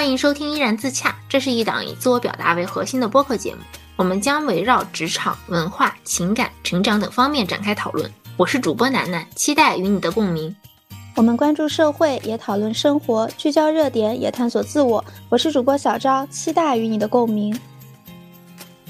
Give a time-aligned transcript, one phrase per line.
[0.00, 3.60] 欢迎收听依然自洽，这是一档以自我表达为核心的播客节目，
[3.96, 8.10] 我们将围绕职场、文化、情感、成长等方面展开讨论。
[8.38, 10.56] 我是主播楠楠，期待与你的共鸣。
[11.16, 15.04] 我们关注社会，也讨论生活，聚焦热点，也探索自我。
[15.28, 17.54] 我是主播小昭，期待与你的共鸣。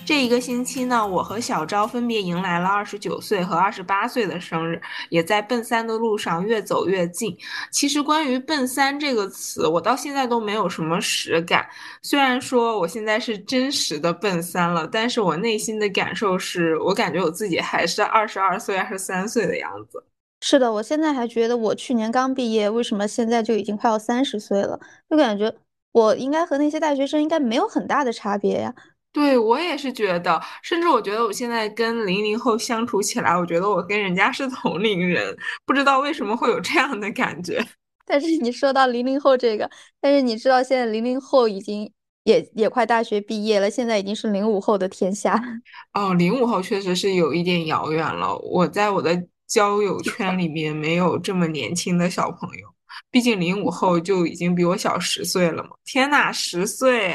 [0.04, 7.36] 这一个星期呢，我和小昭分别迎来了二十九岁和二十八岁的生日，也在奔三的路上越走越近。
[7.70, 11.64] 其实关于“奔三”这个词，我到现在都没有什么实感。
[12.02, 20.02] 虽然说我现在是真实的奔三了，但是我内心的感受是我感觉我自己还是二十二岁、二十三岁的样子。
[20.40, 24.80] 是的，我现在还觉得我去年刚毕业，为什么现在就已经快要三十岁了？
[25.08, 25.54] 就感觉
[25.92, 28.74] 我应该和那些大学生应该没有很大的差别呀。
[29.12, 35.36] 对我也是觉得，甚至我觉得我现在跟零零后相处起来，我觉得我跟人家是同龄人，
[35.66, 37.60] 不知道为什么会有这样的感觉。
[38.06, 39.68] 但是你说到零零后这个，
[40.00, 41.90] 但是你知道现在零零后已经
[42.24, 45.40] 也也快大学毕业了，现在已经是零五后的天下。
[45.94, 48.36] 哦，零五后确实是有一点遥远了。
[48.38, 52.68] 我在我的交友圈里面没有这么年轻的小朋友，
[53.10, 55.70] 毕竟零五后就已经比我小十岁了嘛。
[55.84, 57.14] 天呐，十岁！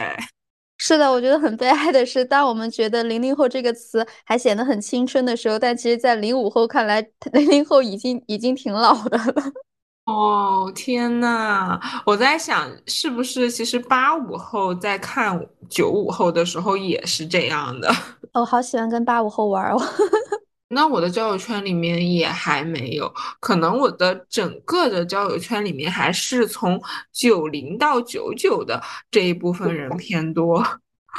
[0.87, 7.01] 是的，我觉得很悲哀的是，当我们觉得“零零后”这个词还显得很青春的时候，但其实，在零五后看来，
[7.33, 9.33] 零零后已经已经挺老的了。
[10.05, 17.91] 哦，天呐，我在想，是不是其实八五后在看九五后的时候也是这样的？
[18.33, 19.81] 我好喜欢跟八五后玩哦。
[20.67, 26.81] 那我的交友圈里面也还没有，可能我的整个的交友圈里面还是从
[27.13, 30.65] 九零到九九的这一部分人 偏多。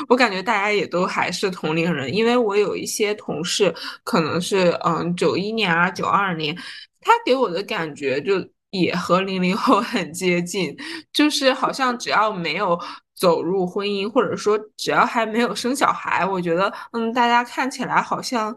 [0.09, 3.75] 我感觉大家也都还是同龄人，因为我有一些同事
[4.05, 6.55] 可能是嗯九一年啊九二年，
[7.01, 8.35] 他给我的感觉就
[8.71, 10.77] 也和零零后 很接近，
[11.13, 12.79] 就是好像只要没有
[13.15, 18.55] 走入婚姻，或者说只要还没有生小孩，我觉得嗯大家看起来好像。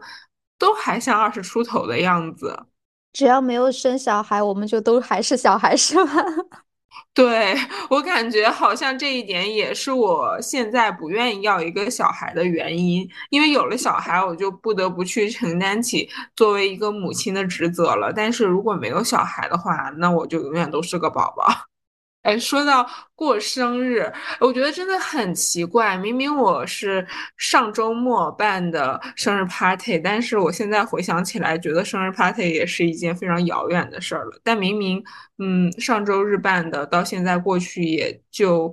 [0.60, 2.56] 都还像二十出头的样子，
[3.12, 6.12] 只要没有生小孩，我们就都还是小孩，是吗？
[7.12, 7.56] 对
[7.90, 18.12] 我感觉好像这一点也是我现在不愿意要一个小孩的原因，因为有了小孩，我就不得不去承担起作为一个母亲的职责了。
[18.14, 21.69] 但是如果没有小孩的话，那我就永远都是个宝宝。
[22.22, 25.96] 哎，说到过生日，我觉得真的很奇怪。
[25.96, 27.06] 明明我是
[27.38, 34.38] 上周末办的生日 party，但是我现在回想起来，觉得生日 party 也是一件非常遥远的事儿了。
[34.44, 35.02] 但明明，
[35.38, 38.72] 嗯，上周日办的，到现在过去也就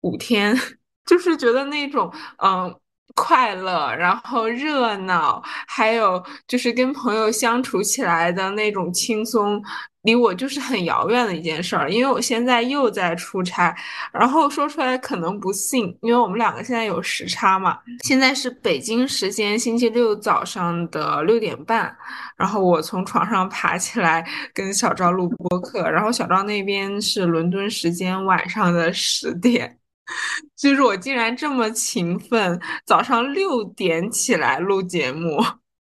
[0.00, 0.56] 五天，
[1.06, 2.74] 就是觉得那种，嗯。
[3.16, 9.60] 快乐，然后热闹，还有就是跟朋友相处起来的那种轻松，
[10.02, 11.90] 离我就是很遥远的一件事儿。
[11.90, 13.76] 因为我现在又在出差，
[14.12, 17.78] 然后说出来可能不信，因为我们两个现在有时差嘛。
[18.04, 21.94] 现在是北京时间星期六早上的六点半，
[22.36, 29.76] 然后我从床上爬起来跟小赵录播客，然后小赵那边是伦敦时间晚上的十点。
[30.56, 35.40] 就是我竟然这么勤奋，早上六点起来录节目。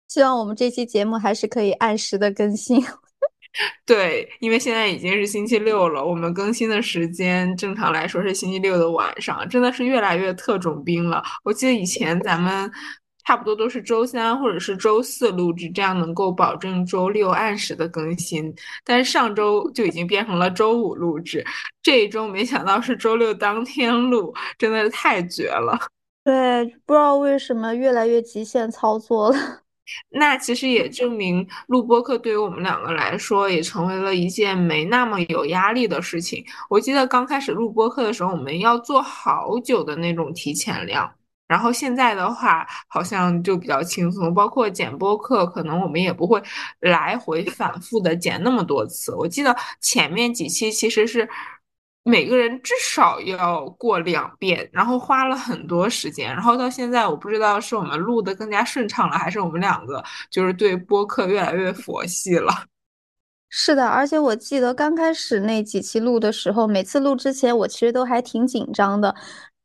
[0.07, 2.81] 希望我们这期节目还是可以按时的更新。
[3.87, 11.23] 对，因为现在已经是星期六了，我们更新的时间正常来说是星期六的晚上，真的是越来越特种兵了。
[11.43, 12.71] 我记得以前咱们。
[13.27, 18.55] 差不多都是周三或者是周四录制，这样能够保证周六按时的更新。
[18.85, 21.43] 但是上周就已经变成了周五录制，
[21.83, 25.75] 这一周没想到是周六当天录，真的是太绝了。
[26.23, 29.63] 对，不知道为什么越来越极限操作了。
[30.11, 36.45] 那其实也证明录播课对于我们两个来说，也成为了一件没那么有压力的事情。
[36.71, 41.11] 我记得刚开始录播课的时候，我们要做好久的那种提前量。
[41.47, 46.43] 然后现在的话，好像就比较轻松，包括剪播课，可能我们也不会
[46.81, 49.15] 来回反复的剪那么多次。
[49.15, 51.29] 我记得前面几期其实是
[52.05, 56.29] 每个人至少要过两遍，然后花了很多时间。
[56.29, 62.53] 然后到现在，我不知道是我们录的更加顺畅了，还是我们两个就是对播客越来越佛系了。
[63.49, 69.15] 是的，而且我记得刚开始那几期录的时候，每次录之前，我其实都还挺紧张的。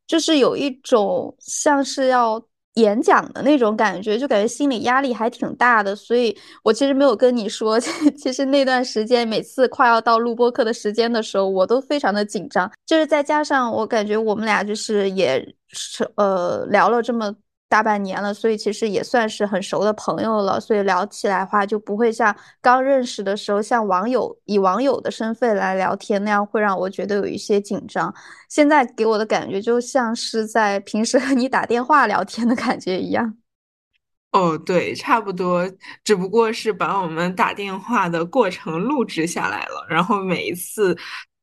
[0.06, 2.42] 就是有一种像是要
[2.74, 7.78] 演讲的那种感觉，就感觉心理压力还挺大的，所以我其实没有跟你说，
[8.16, 12.70] 其实那段时间每次快要到录播课的时间的时候，我都非常的紧张。
[12.86, 17.34] 就是再加上我感觉我们俩就是也是呃聊了这么
[17.70, 28.12] 大半年了，所以其实也算是很熟的朋友了，所以聊起来话就不会像刚认识的时候，像网友以网友的身份来聊天那样，会让我觉得有一些紧张。
[28.48, 33.36] 现在给我的感觉就像是在平时和你打电话聊天的感觉一样。
[34.32, 35.64] 哦，对，差不多，
[36.02, 40.98] 只不过是把我们打电话的过程录制下来了，然后每一次。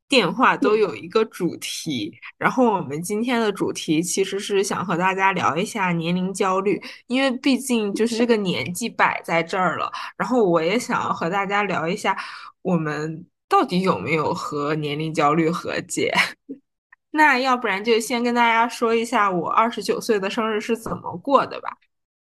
[0.09, 9.91] 电话都有一个主题，然后我们今天的主题其实是想和大家聊一下年龄焦虑，因为毕竟就是这个年纪摆在这儿了。
[10.17, 12.17] 然后我也想要和大家聊一下，
[12.61, 16.13] 我们到底有没有和年龄焦虑和解？
[17.11, 21.69] 那要不然就先跟大家说一下我二十九岁的生日是怎么过的吧。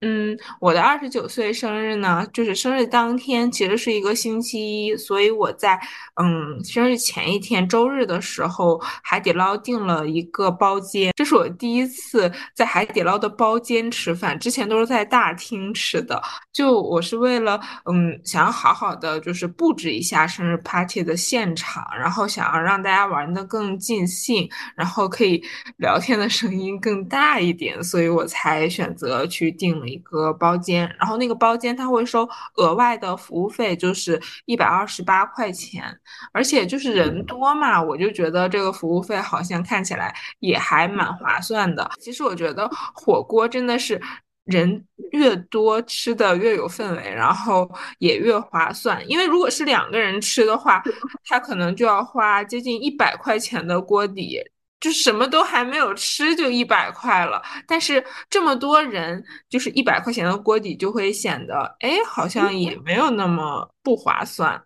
[0.01, 5.79] 嗯，我的二十九岁生日呢，就是生日当天，其实是一个星期一，所以我在
[6.21, 16.21] 嗯生日前一天周日的时候，海底捞订了一个包间，这是我第一次在海底捞的包间吃饭，之前都是在大厅吃的。
[16.53, 25.43] 就我是为了嗯想要好好的就是布置一下生日 party 的现场，然后想要让大家玩的更尽兴，然后可以
[25.77, 29.97] 聊天的声音更大一点，所以我才选择去订了。
[29.97, 35.83] 一个包间，然后那个包间他会收额外的服务费，就是一百二十八块钱，
[36.31, 41.89] 而且就是人多嘛，我就觉得这个服务费好像看起来也还蛮划算的。
[41.99, 43.99] 其实我觉得火锅真的是
[44.45, 47.69] 人越多吃的越有氛围，然后
[47.99, 49.01] 也越划算。
[49.09, 50.83] 因为如果是两个人吃的话，
[51.25, 54.39] 他可能就要花接近一百块钱的锅底。
[54.79, 64.61] 就什么都还没有吃就一百块了，但是这么多人，就是一百块钱的锅底就会显得，哎，好像也没有那么不划算。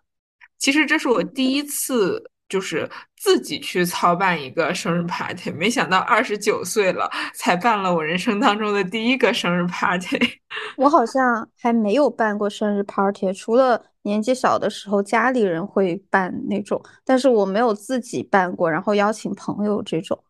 [0.58, 2.22] 其实这是我第一次，
[2.52, 10.18] 就是自己去操办一个生日 party，没想到二十九岁了才办了我人生当中的第一个生日 party。
[10.76, 13.82] 我好像还没有办过生日 party，除了。
[14.04, 20.20] 年纪小的时候，家里人会办那种，但是我没有自己办过，然后邀请朋友这种。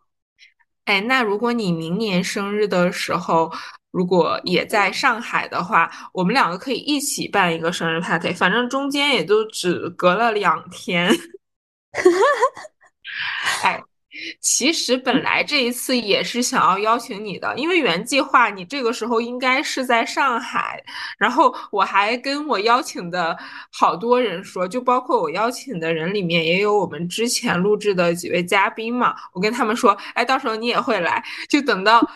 [0.85, 3.51] 哎，那如果你明年生日的时候，
[3.91, 11.11] 如果也在上海的话，我们两个可以一起办一个生日 party，反正中间也就只隔了两天。
[13.65, 13.83] 哎。
[14.43, 20.81] 其实本来这一次也是想要邀请你的，因为原计划你这个时候应该是在上海，
[21.19, 23.37] 然后我还跟我邀请的
[23.73, 32.07] 好多人说，就包括我邀请的人里面也有我们之前录制的几位嘉宾嘛，我跟他们说，哎，到时候你也会来，就等到。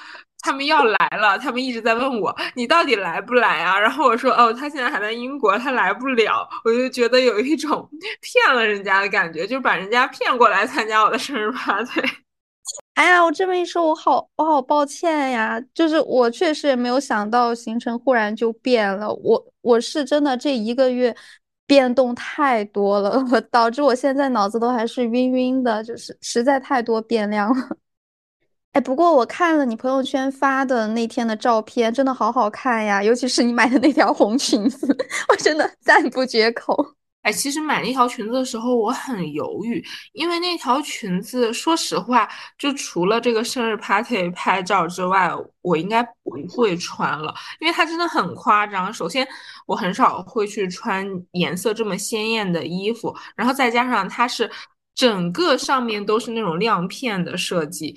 [0.41, 3.79] 他们要来了，他们一直在问我，你到底来不来啊？
[3.79, 6.49] 然后我说，哦，他现在还在英国，他来不了。
[6.65, 7.89] 我就觉得有一种
[8.21, 12.01] 骗了人家的感觉，就把人家骗过来参加我的生日 party。
[12.95, 15.61] 哎呀，我这么一说，我好，我好抱歉呀。
[15.75, 19.13] 就是我确实也没有想到行程忽然就变了。
[19.15, 21.15] 我我是真的这一个月
[21.67, 27.77] 变动太多了，我 导致我现在脑子都还是晕晕的，就是实在太多变量了。
[28.77, 33.03] 哎，不过我看了你朋友圈发的那天的照片，真的好好看呀！
[33.03, 34.87] 尤其是你买的那条红裙子，
[35.31, 36.77] 我真的赞不绝口。
[37.23, 39.83] 哎，其实买那条裙子的时候我很犹豫，
[40.13, 42.29] 因为那条裙子，说实话，
[42.59, 45.33] 就除了这个生日 party 拍照之外，
[45.63, 48.93] 我应该不会穿了，因为它真的很夸张。
[48.93, 49.27] 首先，
[49.67, 54.51] 我很少会去穿颜色这么鲜艳的衣服，然后再加上它是
[54.95, 57.97] 整个上面都是那种亮片的设计。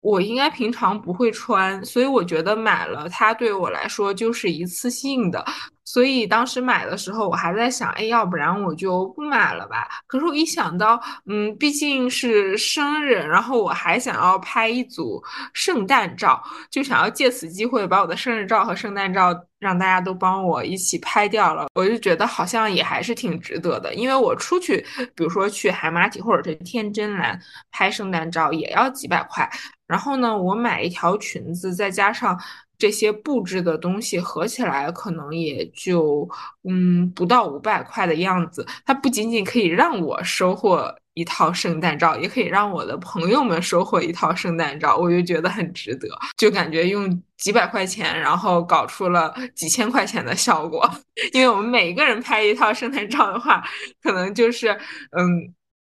[0.00, 5.44] 我应该平常不会穿，所以我觉得买了它对我来说就是一次性的。
[5.88, 9.88] 所以当时买的时候，我还在想，哎，要不然我就不买了吧。
[10.06, 15.22] 可是我一想到，嗯，毕竟是生日，然后我还想要拍一组
[15.54, 21.68] 圣诞照，就想要借此机会把我的生日照和圣诞照让大家都帮我一起拍掉了。
[21.74, 27.40] 我就觉得好像也还是挺值得的，因为我出去，比如说去海马体或者是天真蓝
[27.70, 29.48] 拍圣诞照也要几百块。
[29.86, 32.38] 然后呢，我买一条裙子，再加上
[32.78, 36.28] 这些布置的东西，合起来可能也就
[36.62, 38.64] 嗯不到五百块的样子。
[38.86, 46.08] 它不仅仅可以让我收获一套圣诞照，也可以让我的朋友们收获一套圣诞照，我就觉得很值得。
[46.36, 50.88] 就感觉用几百块钱，然后搞出了几千块钱的效果。
[51.34, 53.60] 因为我们每一个人拍一套圣诞照的话，
[54.00, 54.68] 可能就是
[55.10, 55.52] 嗯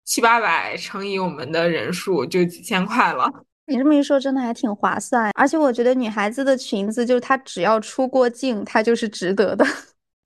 [0.04, 3.28] 七八百乘以我们的人数，就几千块了。
[3.68, 9.64] 你这么一说，真的还挺划算，而且我觉得女孩子的裙子，就是她只要出过镜，她就是值得的。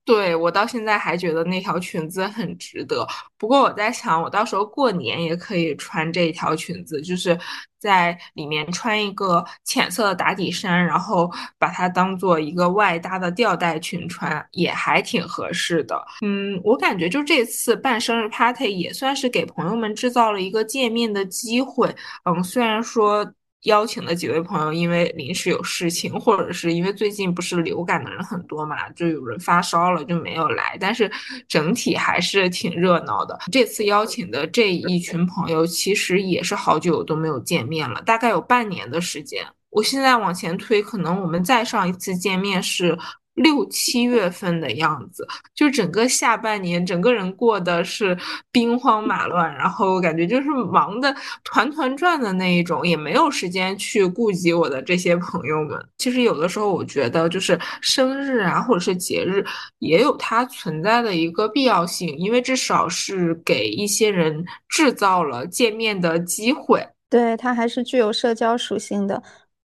[0.05, 3.07] 对，我到现在还觉得那条裙子很值得。
[3.37, 7.39] 不过我在想，我到时候过年也可以穿这条裙子，就是
[7.79, 16.03] 在里面穿一个浅色的打底衫，然后把它当做一个外搭的吊带裙穿，也还挺合适的。
[16.21, 21.95] 嗯，我感觉就这次办生日 party 也算是给朋友们制造了一个见面的机会。
[22.25, 23.33] 嗯，虽然说。
[23.63, 30.77] 邀请的几位朋友因为临时有事情，或者是因为最近不是流感的人很多嘛，就有人发烧了就没有来。
[30.79, 31.09] 但是
[31.47, 33.39] 整体还是挺热闹的。
[33.51, 39.45] 这次邀请的这一群朋友，其实也是好久都没有见面了，大概有半年的时间。
[39.69, 42.97] 我现在往前推，可能我们再上一次见面是。
[43.35, 48.15] 六七月份的样子，就整个下半年，整个人过的是
[48.51, 55.83] 兵荒马乱，然后感觉就是忙的团团转的那一种，也没有时间去顾及我的这些朋友们。
[55.97, 59.43] 其实有的时候，我觉得就是生日啊，或者是节日，
[59.79, 66.87] 也有它存在的一个必要性，因为至少是给一些人制造了见面的机会。
[67.09, 69.23] 对，它还是具有社交属性的。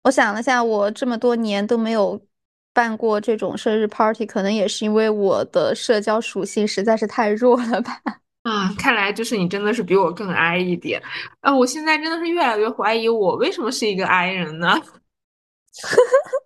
[0.03, 2.21] 我想了下，我这么多年都没有。
[2.73, 8.01] 办过这种生日 party，可能也是因为我的社交属性实在是太弱了吧。
[8.43, 11.01] 嗯， 看来就是你真的是比我更 I 一点。
[11.41, 14.75] 啊，我现在真的是越来越怀疑我为什么是一个 I 人呢？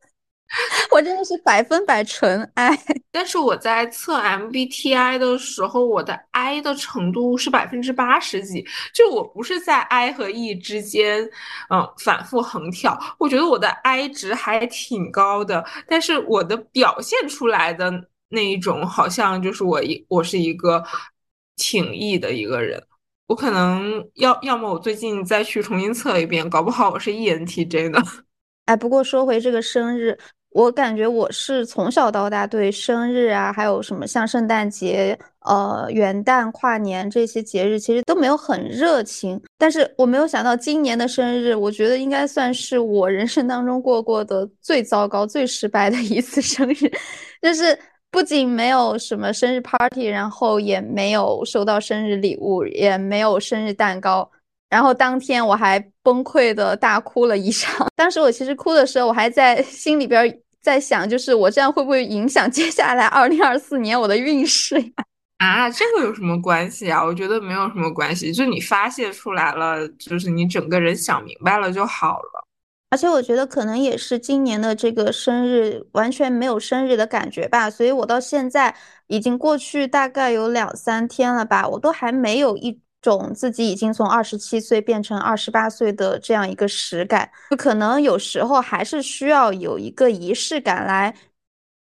[0.92, 2.78] 我真的是百分百纯 I，
[3.12, 11.30] 但是我在测 MBTI 的时候，我的 I 的程度是百分之八十几，就我不是在 I 和 E 之间，
[11.70, 12.98] 嗯，反复横跳。
[13.20, 17.92] 我觉得我的 I 值还挺高的，但是我的表现出来的
[18.30, 20.84] 那一种，好像就是我一我是一个
[21.56, 22.82] 挺 E 的一个人。
[23.28, 28.02] 我可能要要么我最近再去重新测一遍，搞不好我是 ENTJ 呢。
[28.66, 30.18] 哎，不过说回这个生日。
[30.58, 39.40] 我感觉我是从小到大对生日啊，还有什么像圣诞节、呃元旦、跨年这些节日，其实都没有很热情。
[39.56, 46.92] 但是我没有想到今年的生日，我觉得应该算是我人生当中过过的最糟糕、最失败的一次生日。
[47.40, 47.78] 就是
[48.10, 54.28] 不仅没有什么生日 party，然后也没有收到生日礼物，也没有生日蛋糕。
[54.72, 57.86] 然后当天我还崩溃的大哭了一场。
[57.96, 60.36] 当时我其实哭的时候，我还在心里边。
[60.62, 64.92] 在想，就是我这样会不会影响接下来二零二四年我的运势呀？
[65.40, 67.04] 啊，这个有什么关系啊？
[67.04, 72.48] 我觉得没有什么关系，就你发泄出来了，就是你整个人想明白了就好了。
[72.90, 78.76] 而且我觉得可能也是今年的这个生日完全没有生日的感觉吧，所以我到现在
[79.08, 82.82] 已经过去大概有两三天了吧，我都还没有一。
[83.02, 91.16] 种自己已经从二十七岁变成二十八岁的这样一个实感，就可能有时候还是需要有一个仪式感来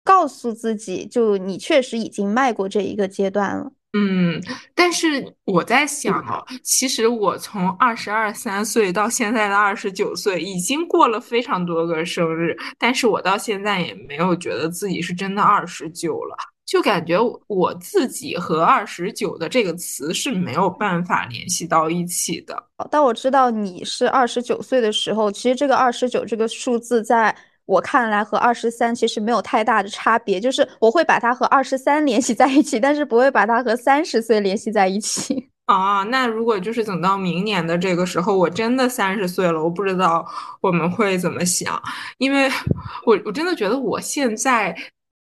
[0.03, 3.71] 告诉自己，就你确实已经迈过这一个阶段了。
[3.95, 4.41] 嗯，
[4.73, 16.35] 但是我在想哦，其实我从二十二三岁到现在的二十九岁，已经过了非常多个生日，但是我到现在也没有觉得自己是真的二十九了。
[16.65, 17.17] 就感觉
[17.47, 22.55] 我自己和二十九的这个词是没有办法联系到一起的。
[22.89, 30.39] 但我知道你是二十九岁的时候，其实这个二十九这个数字，在我看来和二十三其实没有太大的差别。
[30.39, 35.49] 就是我会把它和二十三联系在一起，但是不会把它和三十岁联系在一起。
[35.65, 40.25] 啊， 那如果就是等到明年的这个时候，我真的三十岁了，我不知道
[40.61, 41.79] 我们会怎么想，
[42.17, 42.49] 因为
[43.05, 44.73] 我我真的觉得我现在。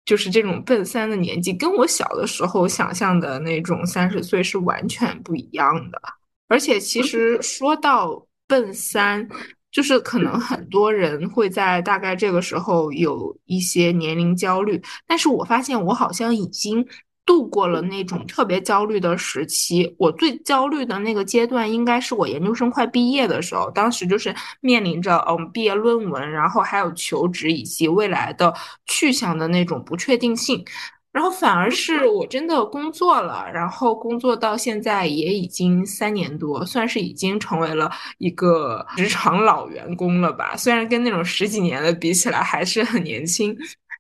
[0.06, 6.00] 就是这种奔三的年纪，跟我小的时候想象的那种三十岁是完全不一样的。
[6.48, 9.28] 而且，其实说到奔三，
[9.72, 16.86] 就是可能很多人会在大概这个时候有一些年龄焦虑，但是我发现我好像已经。
[17.26, 28.54] 度过了那种特别焦虑的时期，我最焦虑的那个阶段应该是我研究生快毕业的时候，当时就是面临着嗯毕业论文，然后还有求职以及未来的
[28.86, 30.64] 去向的那种不确定性，
[31.12, 37.90] 然后反而是我真的工作了，然后工作到现在也已经三年多，算是已经成为了
[38.20, 43.58] 一个职场老员工了吧，虽然跟那种十几年的比起来还是很年轻，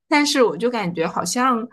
[0.07, 1.67] 但是我就感觉好像。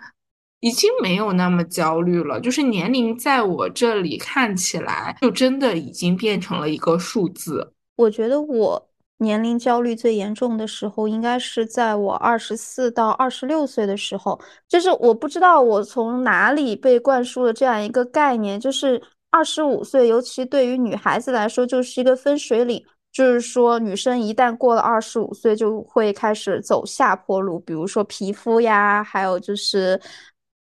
[0.62, 7.73] 已经没有那么焦虑了，就是年龄在我这里看起来，就真的已经变成了一个数字。
[7.97, 8.88] 我觉得我
[9.19, 14.40] 年龄焦虑最严重的时候，应该是在我二十四到二十六岁的时候。
[14.69, 19.02] 就是我不知道我从哪里被灌输了这样一个概念，就是
[19.33, 22.81] 二十五岁，尤其对于女孩子来说，就是一个分水岭。
[23.12, 30.00] 就是说，女生一旦过了二十五岁，就会开始走下坡路，比如说皮肤呀，还有就是。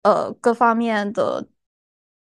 [0.04, 1.46] 呃各方面的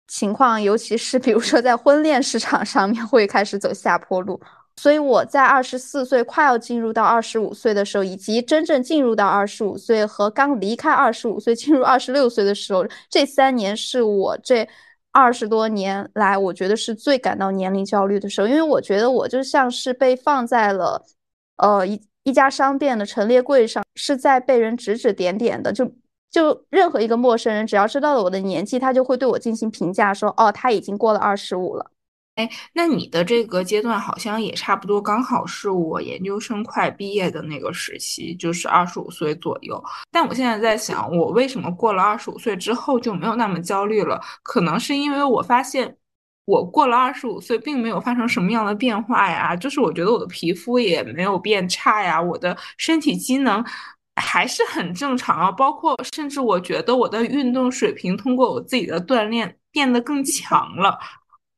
[0.08, 4.40] 情况，尤其是比如说在婚恋市场上面会开始走下坡路。
[4.78, 14.68] 所以我在二十四岁快要进入到二十五岁的时候，以及真正进入到二十五岁和刚离开二十五岁进入二十六岁的时候，这三年是我这
[15.14, 21.06] 二十多年来我觉得是最感到年龄焦虑的时候，因为我觉得我就像是被放在了
[21.56, 25.90] 呃一一家商店的陈列柜上，是在被人指指点点的，就
[26.36, 31.92] 就任何一个陌生人只要知道了我的年纪，他就会对我进行评价，说哦他已经过了二十五了。
[32.36, 39.82] 哎，那你的这个阶段好像也差不多，刚好是我研究生快毕业的那个时期，就是二十五岁左右。
[40.12, 44.20] 但我现在在想，我为什么过了二十五岁之后就没有那么焦虑了？
[44.44, 45.96] 可能是因为我发现，
[46.44, 53.64] 我过了二十五岁，并没有发生什么样的变化呀，就是我觉得我的皮肤也没有变差呀，我的身体机能
[54.16, 60.98] 还是很正常啊，包括甚至我觉得我的运动水平通过我自己的锻炼变得更强了。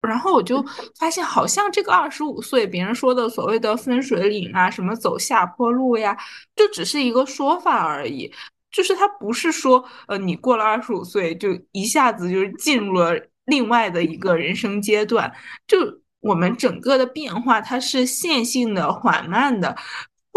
[0.02, 0.64] 然后我就
[0.98, 6.16] 发现，好像这个二十五岁，别人说的所谓的分水岭啊，什么走下坡路呀，
[6.56, 8.32] 就只是一个说法而已。
[8.72, 15.34] 就是他不是说，呃，你过了二十五岁就一下子就是进入了另外的一个人生阶段。
[15.66, 15.78] 就
[16.20, 19.76] 我们整个的变化，它是线性的、缓慢的，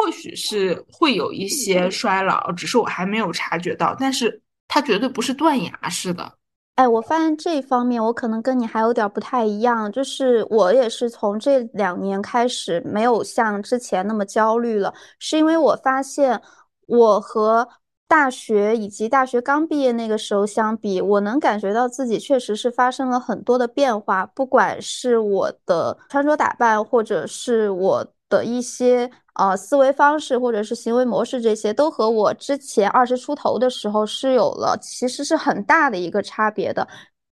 [0.00, 3.94] 或许是会有一些衰老，只是我还没有察觉到。
[4.00, 6.32] 但是它绝对不是断崖式的。
[6.76, 16.40] 哎，我发现这方面我可能跟你还有点不太一样，就是我也是从这两年开始没有像之前那么焦虑了，是因为我发现
[16.86, 17.68] 我和
[18.08, 29.10] 大学以及大学刚毕业那个时候相比，我能感觉到自己确实是发生了很多的变化，不管是我的穿着打扮，或者是我的一些。
[29.34, 36.86] 呃，思维方式或者是行为模式，这些都和我之前二十出头的时候是有了，其实是很大的一个差别的。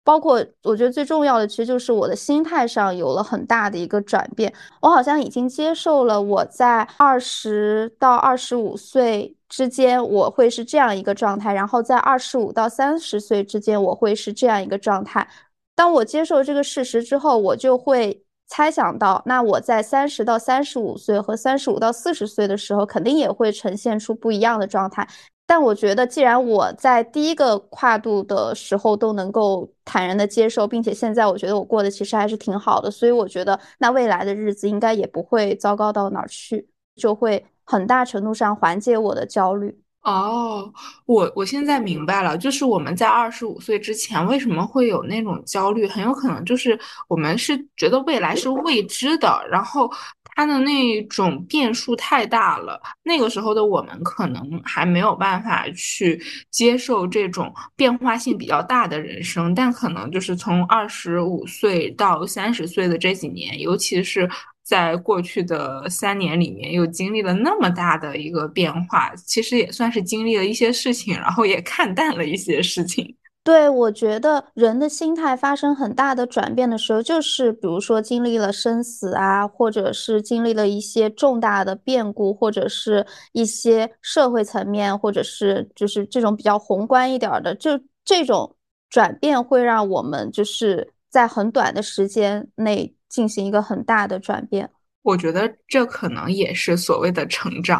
[0.05, 4.53] 包括我觉得最重要的，其实就是我的心态上有了很大的一个转变。
[4.81, 15.29] 我好像已经接受了我在二十到二十五岁之间我会是这样一个状态，然后在二十五到三十岁之间我会是这样一个状态。
[15.77, 18.22] 当我接受这个事实之后，我就会。
[18.55, 25.09] 猜想到，那我在三十到三十五岁和三十五到四十岁的时候，肯定也会呈现出不一样的状态。
[25.47, 39.82] 但我觉得，既然我在第一个跨度的时候都能够坦然的接受，并且现在我觉得我过得其实还是挺好的，所以我觉得那未来的日子应该也不会糟糕到哪儿去，就会很大程度上缓解我的焦虑。
[40.03, 40.73] 哦，
[41.07, 49.89] 我我现在明白了，就是我们在二十五岁之前为什么会有那种焦虑，很有可能就是我们是觉得未来是未知的，然后
[50.35, 52.83] 它的那种变数太大了。
[53.05, 64.29] 那个时候的我们可能还没有办法去接受这种变化性比较大的人生，但可能就是从二十五岁到三十岁的这几年，尤其是。
[64.73, 73.15] 在过去的三年里面，又经历了那么大的一个变化，其实也算是经历了一些事情，然后也看淡了一些事情。
[73.45, 88.57] 对，我觉得人的心态发生很大的转变的时候，就是比如说经历了生死啊，或者是经历了一些重大的变故，或者是一些社会层面，或者是就是这种比较宏观一点的，就这种
[88.89, 92.97] 转变会让我们就是在很短的时间内。
[93.13, 94.71] 进行一个很大的转变，
[95.03, 97.79] 我觉得这可能也是所谓的成长，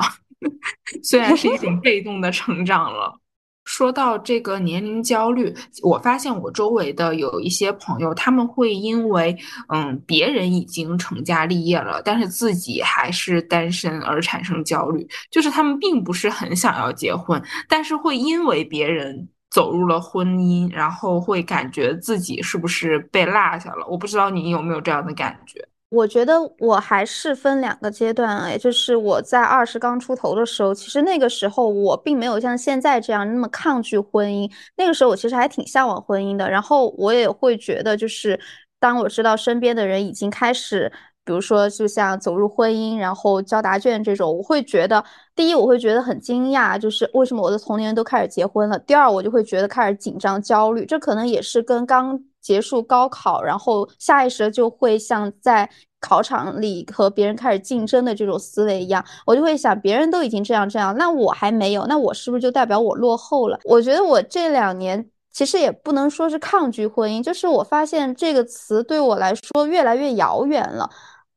[1.03, 3.19] 虽然是一种被动的成长了。
[3.65, 9.35] 说到这个年龄焦虑，我发现我周围的有一些朋友，他们会因为
[9.69, 19.31] 嗯别人已经成家立业了，但是自己还是单身而产生焦虑，就是他们并不是很想要结婚，但是会因为别人。
[19.53, 23.87] 走入了婚姻，然后会感觉自己是不是被落下了？
[23.87, 25.63] 我不知道你有没有这样的感觉。
[25.91, 34.51] 我觉得我还是分两个阶段，哎，就是我在二十刚出头的时候，其实那个时候我并没有像现在这样那么抗拒婚姻。
[34.79, 38.41] 那个时候我其实还挺向往婚姻的，然后我也会觉得，就是
[38.81, 40.91] 当我知道身边的人已经开始。
[41.25, 45.05] 比如说，就像走入婚姻，然后交答卷这种，我会觉得，
[45.37, 48.79] 第一，我会觉得很惊讶，就是为什么我的同龄人都开始结婚了。
[48.81, 63.61] 第二，我就会觉得开始紧张、焦虑，这可能也是跟刚结束高考，然后下意识就会像在考场里和别人开始竞争的这种思维一样，我就会想，别人都已经这样这样，那我还没有，那我是不是就代表我落后了？
[63.65, 65.09] 我觉得我这两年。
[65.35, 70.91] 其实也不能说是抗拒婚姻，就是我发现这个词对我来说越来越遥远了。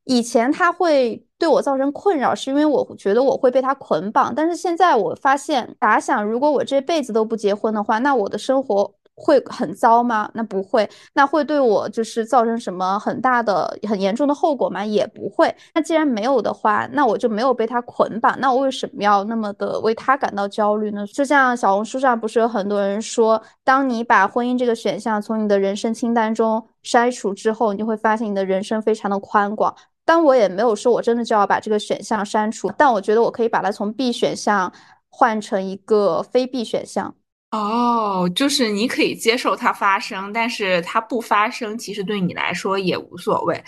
[0.05, 4.33] 以前他会对我造成困扰，是因为我觉得我会被他捆绑。
[4.33, 10.29] 但是现在我发现，打想如果我这辈子都不结婚的话，那我的生活会很糟吗？
[10.33, 10.87] 那不会。
[11.13, 14.85] 那会对我就是造成什么很大的、很严重的后果吗？
[14.85, 15.53] 也不会。
[15.73, 18.39] 那既然没有的话，那我就没有被他捆绑。
[18.39, 21.05] 那我为什么要那么的为他感到焦虑呢？
[21.07, 29.73] 就像小红书上不是有很多人说，当你把婚姻这个选项从你的人生清单中筛除之后，你就会发现你的人生非常的宽广。
[30.05, 34.71] 但我也没有说我真的就要把这个选项删除，但我觉得我可以把它从 B 选项
[35.09, 37.15] 换成一个非 B 选项。
[37.51, 43.63] 哦，就是你可以接受它发生，但是它不发生，其实对你来说也无所谓。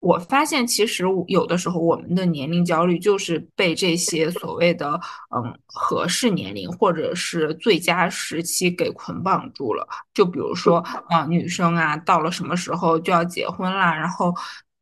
[0.00, 5.00] 我发现，其实有的时候我们的年龄焦虑就是被这些所谓的
[5.34, 9.86] 嗯合适年龄或者是最佳时期给捆绑住了。
[10.14, 14.32] 就比如说啊，女生啊，到了什么时候就要结婚啦，然后。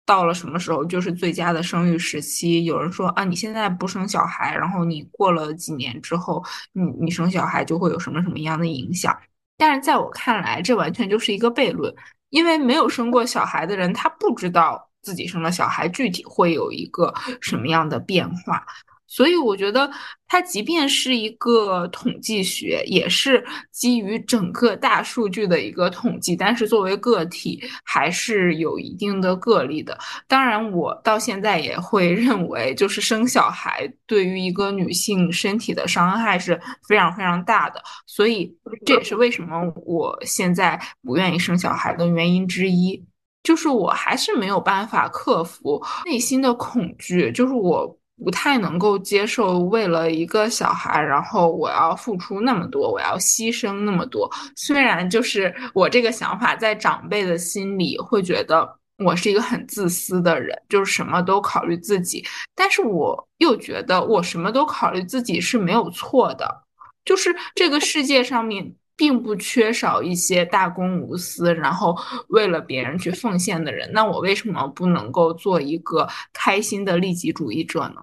[0.07, 2.65] 到了什么时候就是最佳的生育时期？
[2.65, 9.17] 有人说啊，你现在不生小孩，然后你过了几年之后，你你生小孩就会有什么什么样的影响？
[9.57, 11.95] 但是在我看来，这完全就是一个悖论，
[12.31, 18.67] 因为没有生过小孩的人，他不知道自己生了小孩具体会有一个什么样的变化。
[19.15, 19.89] 所以我觉得，
[20.27, 29.97] 它即便是一个统计学，也是基于整个大数据的一个统计，但是作为个体还是有一定的个例的。
[30.27, 37.81] 当然，我到现在也会 认为，就是生小孩对于一个女性身体的伤害是非常非常大的。
[38.09, 38.53] 所以
[38.85, 43.01] 这也是为什么我现在不愿意生小孩的原因之一，
[43.45, 47.97] 就是我还是没有办法克服内心的恐惧，就是我。
[48.23, 54.31] 不太能够接受为了一个小孩，然后我要付出那么多，我要牺牲那么多。
[54.57, 62.25] 虽然就是我这个想法，在长辈的心里会觉得我是一个很自私的人，就是什么都考虑自己。
[62.55, 66.63] 但是我又觉得我什么都考虑自己是没有错的，
[67.05, 68.75] 就是这个世界上面。
[68.97, 71.97] 并不缺少一些大公无私，然后
[72.29, 73.91] 为了别人去奉献的人。
[73.93, 77.97] 那我为什么不能够做一个开心的利己主义者呢？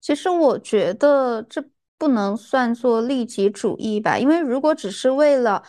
[0.00, 1.62] 其实我觉得这
[1.98, 5.62] 不能算作利己主义吧，因为如果只是为了，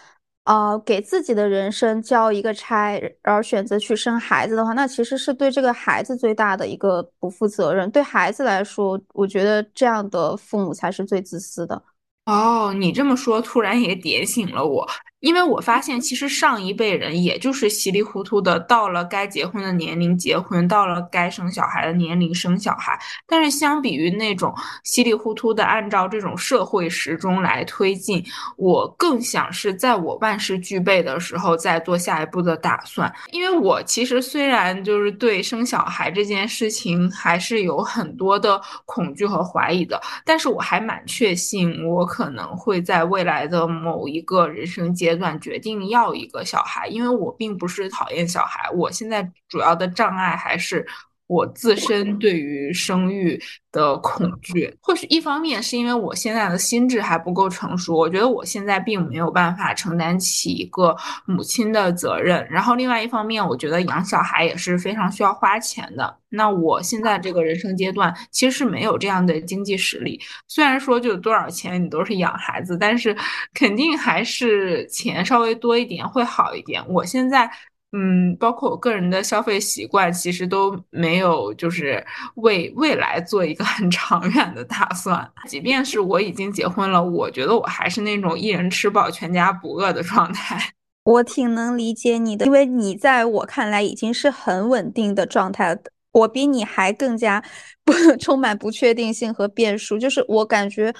[0.45, 7.91] 呃，给自己的人生交一个差而选择去生孩子的话，那其实是对这个孩子最大的一个不负责任。
[7.91, 11.84] 对孩子来说，我觉得这样的父母才是最自私的。
[12.25, 14.88] 哦，你这么说突然也点醒了我。
[15.21, 22.99] 因为我发现，其实上一辈人也就是稀里糊涂的到了该结婚的年龄结婚，到了该生小孩的年龄生小孩。
[23.27, 24.51] 但是相比于那种
[24.84, 28.23] 稀里糊涂的按照这种社会时钟来推进，
[28.57, 33.13] 我更想是在我万事俱备的时候再做下一步的打算。
[33.31, 45.11] 因为我其实虽然就是对生小孩这件事情还是有很多的恐惧和怀疑的，但是我还蛮确信我可能会在未来的某一个人生阶。
[45.13, 50.88] 阶段决定要一个小孩，因为我并不是讨厌小孩，我现在主要的障碍还是
[51.31, 53.41] 我自身对于生育
[53.71, 54.75] 的恐惧。
[54.81, 60.93] 或许一方面是因为我现在的心智还不够成熟，我觉得我现在并没有办法承担起一个
[61.25, 62.45] 母亲的责任。
[62.49, 66.17] 然后另外一方面，我觉得养小孩也是非常需要花钱的。
[66.33, 70.19] 那我现在这个人生阶段其实是没有这样的经济实力。
[70.49, 73.15] 虽然说就多少钱你都是养孩子，但是
[73.53, 76.81] 肯定还是钱稍微多一点会好一点。
[76.89, 77.49] 我现在，
[77.93, 85.30] 嗯，包括我个人的消费习惯，其实都没有就是为未来做一个很长远的打算。
[85.47, 90.71] 即便是我已经结婚了，我觉得我还是那种一人吃饱全家不饿的状态。
[91.04, 95.77] 我挺能理解你的，因为你在我看来已经是很稳定的状态。
[96.13, 97.41] 我比你还更加
[97.86, 100.93] 不充满不确定性和变数，就是我感觉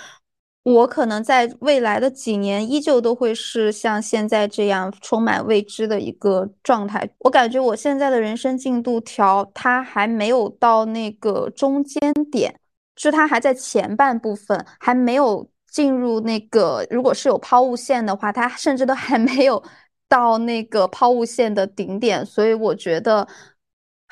[0.64, 7.10] 我可能在未来的几年依旧都会是像现在这样充满未知的一个状态。
[7.20, 12.00] 我感觉我现在的人生进度条，它还没有到那个中间
[12.32, 12.54] 点，
[12.96, 19.64] 是它还在前半部分，还没有进入那个，如果是有抛物线的话，它甚至都还没有
[20.08, 23.28] 到那个抛物线的顶点，所以我觉得。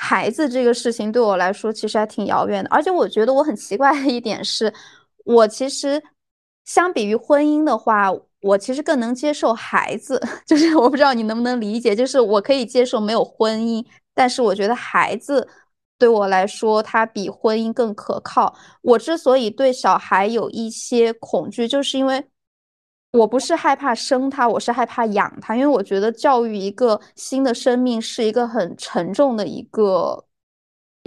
[0.02, 4.74] 孩子这个事情对我来说其实还挺遥远的，而且我觉得我很奇怪的一点是，
[5.26, 6.02] 我其实
[6.70, 10.22] 相比于婚姻的话，我其实更能接受孩子。
[10.46, 15.48] 就是我不知道你能不能理解，就是我可以接受没有婚姻，但是我觉得孩子
[15.98, 18.56] 对我来说，他比婚姻更可靠。
[18.84, 22.24] 我之所以对小孩有一些恐惧，就是因为。
[23.12, 30.24] 我不是害怕生他，我是害怕养他，因为我觉得教育一个新的生命是一个很沉重的一个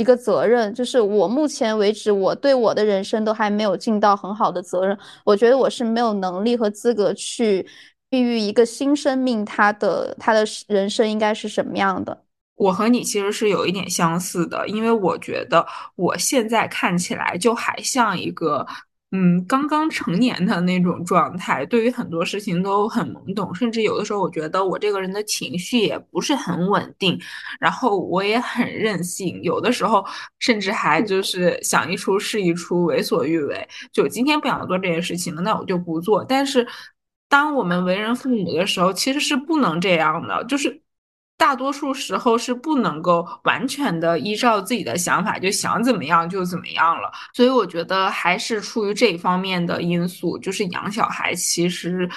[0.02, 0.74] 一个责任。
[0.74, 4.98] 就是我目前为止，我对我的人生都还没有尽到很好的责任。
[5.24, 7.66] 我觉得我是没有能力和资格去
[8.10, 12.24] 孕育一个新生命，他的他的人生应该是什么样的？
[12.56, 18.66] 我和你其实是有一点相似的，因为我觉得我现在看起来就还像一个。
[19.14, 27.20] 嗯，刚刚成年的那种状态，对于很多事情都很懵懂，甚至有的时候，我觉得我这个人的情绪也不是很稳定，
[27.60, 30.04] 然后我也很任性，有的时候
[30.38, 33.68] 甚至还就是想一出是一出，为所欲为。
[33.92, 36.24] 就今天不想做这件事情了，那我就不做。
[36.24, 36.66] 但是，
[37.28, 40.81] 当我们为人父母的时候，其实是不能这样的，就是。
[41.42, 52.08] 大多数时候是不能够完全的依照自己的想法就想怎么样就怎么样了，所以我觉得还是出于这一方面的因素，就是养小孩其实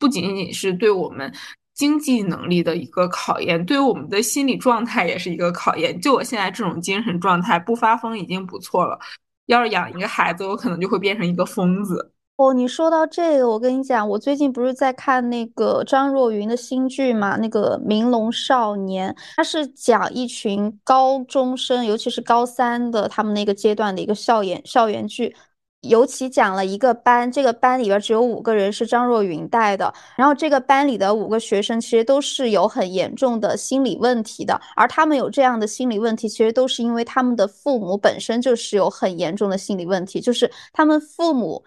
[0.00, 1.32] 不仅仅是对我们
[1.74, 6.00] 经济能力的一个考验，对我们的心理状态也是一个考验。
[6.00, 8.98] 就我现在这种精神状态，不发疯已经不错了，
[9.46, 12.11] 要是养一个孩子，我可能就会变成一个疯子。
[12.36, 17.36] 哦，你说到这个，我跟你讲，我最近不是在看那个张若昀的新剧嘛？
[17.36, 25.36] 那个《明龙少年》，他是讲一群高中生，尤其是高三的他们那个阶段的一个校园校园剧，
[25.82, 41.62] 尤其讲了一个班，这个班里边只有五个人是张若昀带的，然后这个班里的五个学生其实都是有很严重的心理问题的，而他们有这样的心理问题，其实都是因为他们的父母本身就是有很严重的心理问题，就是他们父母。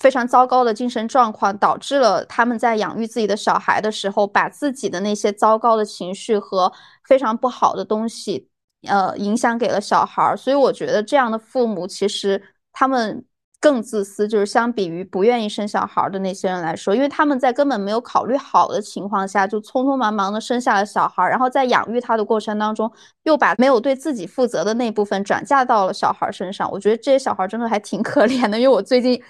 [0.00, 6.72] 非常糟糕的精神状况，导致了他们在养育自己的小孩的时候，把自己的那些糟糕的情绪和
[7.04, 8.48] 非常不好的东西，
[8.86, 10.36] 呃，影响给了小孩。
[10.36, 12.40] 所以我觉得这样的父母其实
[12.72, 13.24] 他们
[13.60, 22.88] 更自私，就是相比于不愿意生小孩的那些人来说，因为他们在根本没有考虑好的情况下，就匆匆忙忙的生下了小孩，然后在养育他的过程当中，
[23.24, 26.70] 又把没有对自己负责的那部分转嫁到了小孩身上。
[26.70, 29.20] 我觉得这些小孩真的还挺可怜的，因为我最近。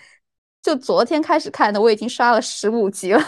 [0.68, 3.22] 就昨天开始看的，我已经刷了十五集了。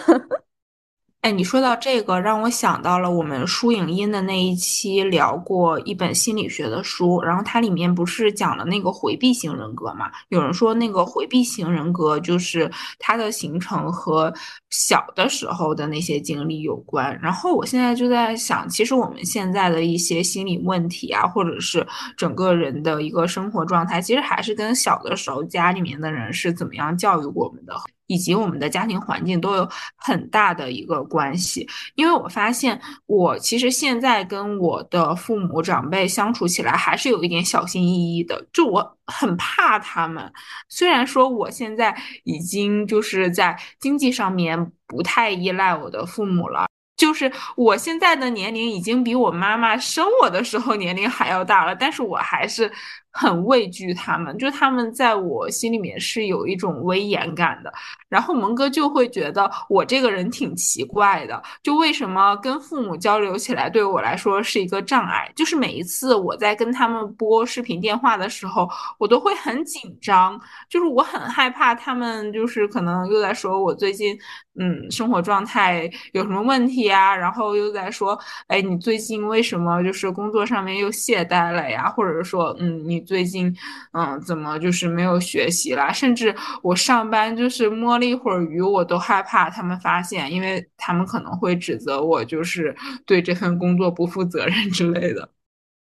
[1.22, 10.10] 哎，你说到这个，让我想到了我们书影音的那一期聊过一本心理学的书，然后它里面不是讲了那个回避型人格嘛？
[10.30, 14.32] 有人说那个回避型人格就是它的形成和
[14.70, 17.18] 小的时候的那些经历有关。
[17.20, 27.74] 然后我现在就在想，其实我们现在的一些心理问题啊，或者是整个人的一个生活状态，其实还是跟小的时候家里面的人是怎么样教育我们的。
[28.10, 40.32] 以及我们的家庭环境都有很大的一个关系，因为我发现我其实现在跟我的父母长辈相处起来还是有一点小心翼翼的，就我很怕他们。
[40.68, 46.66] 虽然说我现在已经就是在经济上面不太依赖我的父母了。
[46.96, 52.70] 就是我现在的年龄已经比我妈妈生我的时候年龄还要大了，但是我还是
[53.12, 57.72] 很畏惧他们，就他们在我心里面是有一种威严感的。
[58.08, 65.30] 然后蒙哥就会觉得我这个人挺奇怪的，就为什么跟父母交流起来对我来说是一个障碍？
[65.36, 68.68] 就是每一次我在跟他们拨视频电话的时候，
[68.98, 74.18] 我都会很紧张，就是我很害怕他们就是可能又在说我最近。
[74.58, 77.16] 嗯，生活状态有什么问题呀？
[77.16, 78.18] 然后又在说，
[78.48, 81.88] 哎，你最近为什么就是工作上面又懈怠了呀？
[81.88, 83.54] 或者说，嗯，你最近，
[83.92, 85.92] 嗯，怎么就是没有学习啦？
[85.92, 95.28] 甚至我上班就是摸了一会儿鱼，我都害怕他们发现，因为他们可能会指责我就是对这份工作不负责任之类的。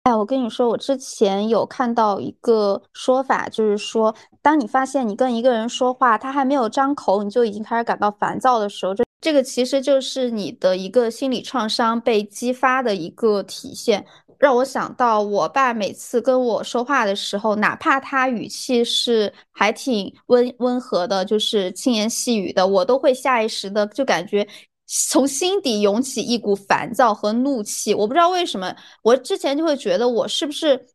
[0.04, 14.04] 哎，我跟你说，我之前有看到一个说法，就是说，当你发现你跟一个人说话，他还没有张口，你就已经开始感到烦躁的时候，这这个其实就是你的一个心理创伤被激发的一个体现。
[14.42, 24.48] 让我想到我爸每次跟我说话的时候，哪怕他语气是还挺温温和的，就是轻言细语的，我都会下意识的就感觉。
[24.88, 30.88] 从心底涌起一股烦躁和怒气，我不知道为什么，我之前就会觉得我是不是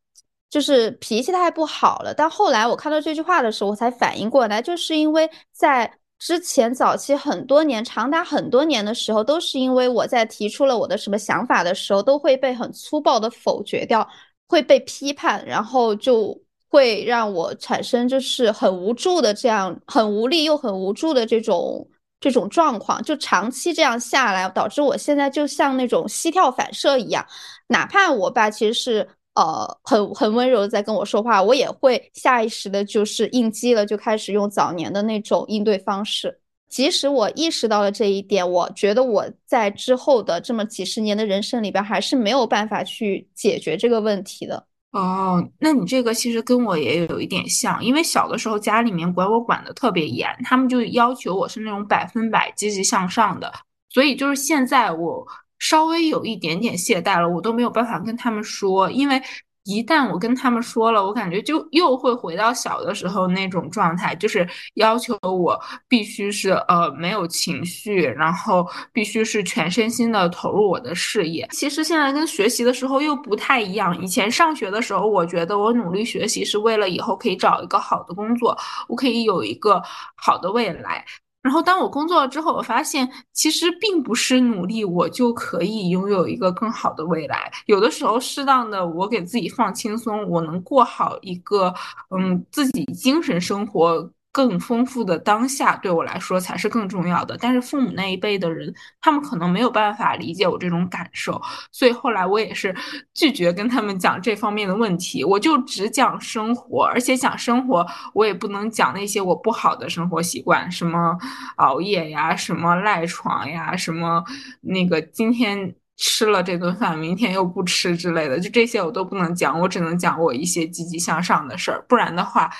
[0.50, 14.08] 就是脾气太不好了，但后来我看到这句话的时候，我才反应过来，就是因为在之前早期很多年、长达很多年的时候，都是因为我在提出了我的什么想法的时候，都会被很粗暴的否决掉，
[14.48, 21.88] 会被批判，然后就会让我产生就是很无助的这样，很无力又很无助的这种。
[22.18, 27.24] 这种状况就长期这样下来，导致我现在就像那种膝跳反射一样，
[27.68, 36.40] 哪怕我爸其实是呃很很温柔的在跟我说话，我也会下意识的就是应激了，就开始用早年的那种应对方式。
[36.68, 44.66] 即使我意识到了这一点，我觉得我在之后的这么几十年的人生里边，还是没有办法去解决这个问题的。
[44.90, 53.52] 哦，那你这个其实跟我也有一点像，因为小的时候家里面管我管的特别严，他们就要求我是那种百分百积极向上的，
[53.90, 55.24] 所以就是现在我
[55.58, 59.20] 稍微有一点点懈怠了，我都没有办法跟他们说，因为。
[59.68, 71.44] 一旦我跟他们说了，我感觉就又会回到小的时候那种状态，就是要求我必须是呃没有情绪，然后必须是全身心的投入我的事业。
[71.50, 74.00] 其实现在跟学习的时候又不太一样。
[74.00, 79.82] 以前上学的时候，我觉得我努力学习是为了以后可以找一个好的工作，我可以有一个
[80.14, 81.04] 好的未来。
[81.46, 87.48] 然后当我工作了之后，我发现其实并不是努力我就可以拥有一个更好的未来。
[87.66, 91.72] 有的时候，适当的我给自己放轻松，我能过好一个
[92.10, 94.10] 嗯自己精神生活。
[94.36, 98.70] 更丰富的当下对我来说才是更重要的，但是父母那一辈的人，
[99.00, 101.40] 他们可能没有办法理解我这种感受，
[101.72, 102.76] 所以后来我也是
[103.14, 111.16] 拒绝跟他们讲这方面的问题，我就只讲生活，而且讲生活我也不能讲那些我不好的生活习惯，什么
[111.56, 114.22] 熬夜呀，什么赖床呀，什么
[114.60, 122.50] 那个今天吃了这顿饭，明天又不吃之类的，就这些我都不能讲，我只能讲我一些积极向上的事儿，不然的话。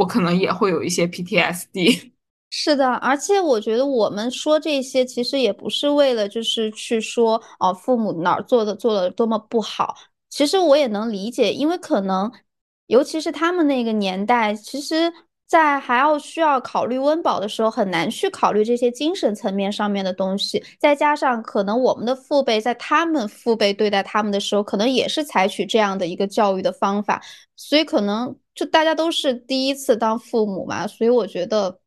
[0.00, 2.12] 我可能也会有一些 PTSD，
[2.48, 9.94] 是的，而且我觉得我们说这些其实也不是为了就是去说哦父母哪儿做的做的多么不好，
[10.30, 12.32] 其实我也能理解，因为可能
[12.86, 15.12] 尤其是他们那个年代，其实。
[15.50, 20.62] 在还要需要考虑温饱的时候，很难去考虑这些精神层面上面的东西。
[20.78, 27.20] 再加上可能我们的父辈在他们父辈对待他们的时候，可能也是采取这样的一个教育的方法，
[27.56, 30.86] 所以可能就大家都是第一次当父母嘛。
[30.86, 31.78] 所以我觉得，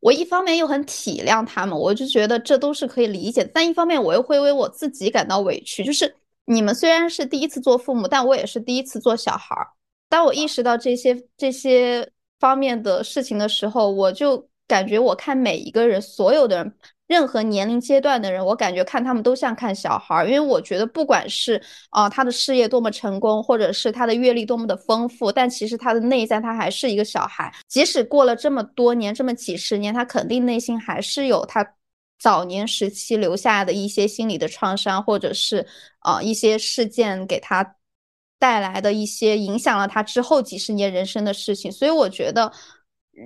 [0.00, 9.68] 我一方面又很体谅他们，我就觉得这都是可以理解；但一方面我又会为我自己感到委屈，就是你们虽然是第一次做父母，但我也是第一次做小孩儿。
[10.08, 12.10] 当我意识到这些这些。
[12.40, 16.74] 方面的事情的时候，我就感觉我看每一个人，所有的人，
[17.10, 27.52] 任何年龄阶段的人，我感觉看他们都像看小孩儿，因为我觉得不管是啊他的事业多么成功，或者是他的阅历多么的丰富，但其实他的内在他还是一个小孩。
[27.66, 31.74] 即使过了这么多年，这么几十年，他肯定内心还是有他
[32.20, 35.66] 早年时期留下的一些心理的创伤，或者是
[35.98, 37.74] 啊一些事件给他。
[38.38, 42.50] 带来的一些影响了他之后几十年人生的事情，所以我觉得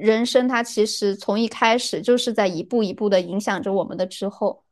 [0.00, 4.62] 人生它其实从一开始就是在一步一步的影响着我们的之后。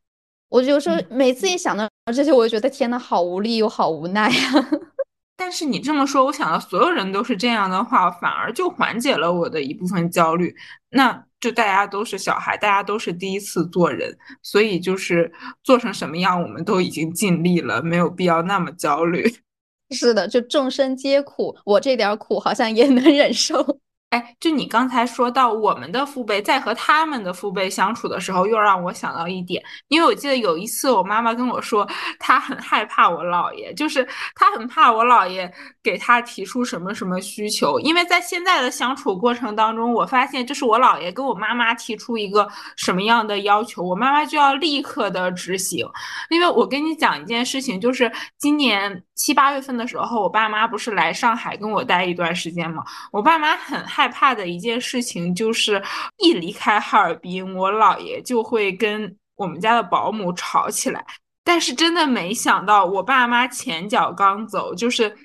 [0.48, 4.70] 我有时候每次一想到这些，我就觉得天呐，好无力又好无奈呀。
[5.34, 10.54] 但是你这么说，我想到所有人都是这样的话，反而就缓解了我的一部分焦虑。
[10.90, 15.32] 那就大家都是小孩，大家都是第一次做人，所以就是
[15.64, 19.24] 做成什么样，我们都已经尽力了，没有必要那么焦虑。
[19.90, 23.80] 是的，就众生皆苦，我这点苦好像也能忍受。
[24.12, 35.50] 哎，就你刚才说到我们的父辈在和他们的父辈相处的时候，又让我想到一点，因为我记得有一次我妈妈跟我说，她很害怕我姥爷，就是她很怕我姥爷
[35.82, 42.46] 给她提出什么什么需求，因为在现在的相处过程当中，我发现就是我姥爷跟我妈妈提出一个
[42.76, 45.88] 什么样的要求，我妈妈就要立刻的执行。
[46.28, 52.84] 因为我跟你讲一件事情，就是今年七八月份的时候，我爸妈不是来上海跟我待一段时间吗？
[53.10, 54.01] 我爸妈很害。
[54.02, 55.80] 害怕的一件事情就是，
[56.18, 61.06] 一离开哈尔滨，我姥爷就会跟我们家的保姆吵起来。
[61.44, 65.16] 但是真的没想到，我爸妈前脚刚走，就是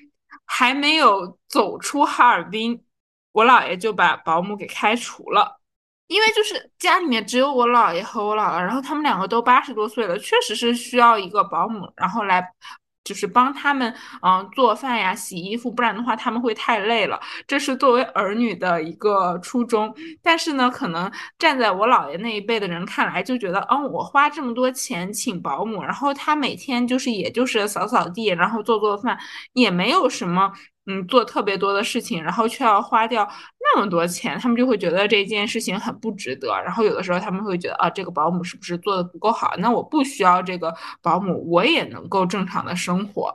[0.46, 2.80] 还没有走出哈尔滨，
[3.32, 5.60] 我姥爷就把保姆给开除了。
[6.06, 12.48] 因为就是家里面只有我姥爷和我姥姥，然后他们两个都八十多岁了，确实是需要一个保姆，然后来。
[13.08, 17.18] 就是帮他们，嗯，做饭呀、洗衣服，不然的话他们会太累了。
[17.46, 19.94] 这是作为儿女的一个初衷。
[20.22, 29.18] 但是呢，可能站在我姥爷那一辈的人看来，就觉得，嗯，我花这么多钱请保姆，然后他每天就是也就是扫扫地，然后做做饭，
[29.54, 30.52] 也没有什么。
[30.90, 33.28] 嗯，做特别多的事情，然后却要花掉
[33.60, 36.48] 那么多钱，他们就会觉得这件事情很不值得。
[36.64, 39.52] 然后有的时候他们会觉得啊，这个保姆是不是做的不够好？
[39.58, 43.34] 那我不需要这个保姆，我也能够正常的生活。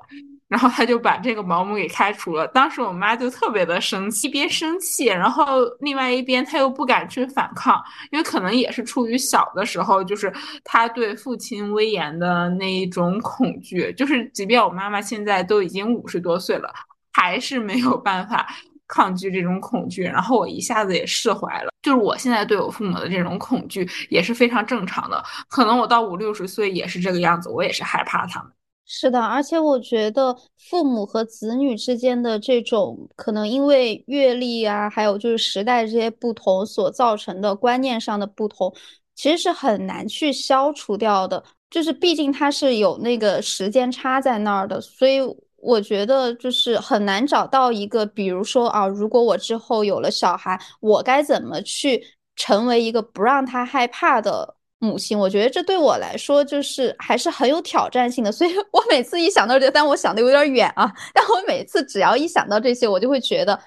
[0.50, 2.48] 然后他就把这个保姆给开除了。
[2.48, 10.32] 当时我妈就特别的生气，一边生气，然后另外一边他又不敢去反抗，因为可能也是出于小的时候，就是
[10.64, 13.92] 他对父亲威严的那一种恐惧。
[13.94, 16.72] 就是即便我妈妈现在都已经五十多岁了。
[17.14, 18.46] 还是没有办法
[18.88, 21.70] 抗拒这种恐惧，然后我一下子也释怀了。
[21.82, 28.52] 就是我现在对我父母的这种恐惧也是非常正常的，可能我到五六十岁也是这个样子，我也是害怕他们。
[28.86, 30.36] 是的，而且我觉得
[30.70, 38.74] 父母和子女之间的这种可能因为阅历啊，还有就是时代这些不同所造成的观念上的不同，
[39.16, 41.44] 其实是很难去消除掉的。
[41.70, 45.20] 就是毕竟它是有那个时间差在那儿的，所以
[45.64, 52.04] 我觉得就是很难找到一个，比如说啊，如果我之后有了小孩，我该怎么去
[52.36, 55.18] 成为一个不让他害怕的母亲？
[55.18, 58.32] 我觉得这对我来说就是还是很有挑战性的。
[58.32, 60.92] 所以 我每次一想到这，但我想的有点远啊。
[61.14, 63.60] 但我每次只要一想到这些，我就会觉得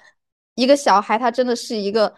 [0.55, 2.13] 一个小孩他真的是一个。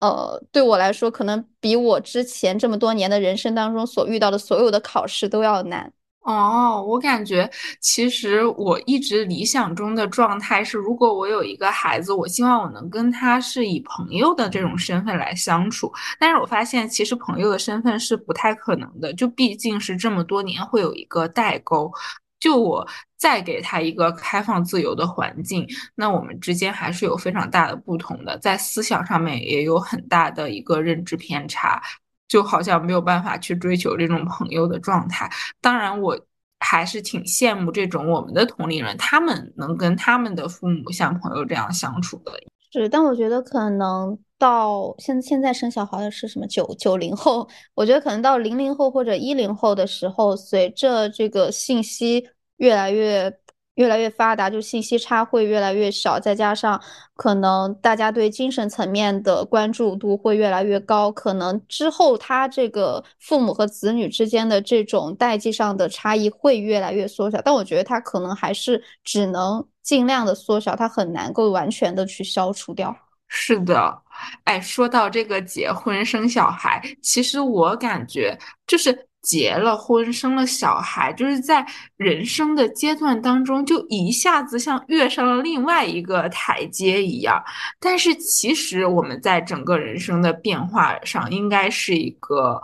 [0.00, 5.92] 呃，对我来说，可能比我之前这么多年的人生当中所遇到的所有的考试都要难。
[6.22, 7.50] 哦，我感觉
[7.80, 15.90] 其实我一直理想中的状态是，如果我有一个孩子，我希望我能跟他是以朋友的这种身份来相处。
[16.18, 21.90] 但是我发现，其实朋友的身份是不太可能的，就毕竟是这么多年会有一个代沟。
[22.38, 22.86] 就我
[23.18, 31.82] 再给他一个开放自由的环境，那我们之间还是有非常大的不同的，在思想上面也有很大的一个认知偏差，
[32.30, 35.28] 就好像没有办法去追求这种朋友的状态。
[35.60, 36.18] 当然，我
[36.60, 42.32] 还是挺羡慕这种我们的同龄人，他们能跟他们的父母像朋友这样相处的。
[42.72, 52.28] 是，但我觉得可能到现现在生小孩的是什么九九零后，我觉得可能到零零后或者一零后的时候，随着这个信息
[52.58, 53.36] 越来越
[53.80, 56.80] 越来越发达，就信息差会越来越小，再加上
[57.16, 69.66] 可能大家对精神层面的关注度会越来越高，可能之后他这个父母和子女之间的这种代际上的差异会越来越缩小，但我觉得他可能还是只能。
[69.82, 72.94] 尽量的缩小，他很难够完全的去消除掉。
[73.26, 74.02] 是的，
[74.44, 81.66] 哎，说到这个结婚生小孩，其实我感觉就是结了婚生了小孩，就是在
[81.96, 87.42] 人生的阶段当中，就一下子像跃上了另外一个台阶一样。
[87.78, 92.60] 但是其实我们在整个人生的变化上，应该是一个。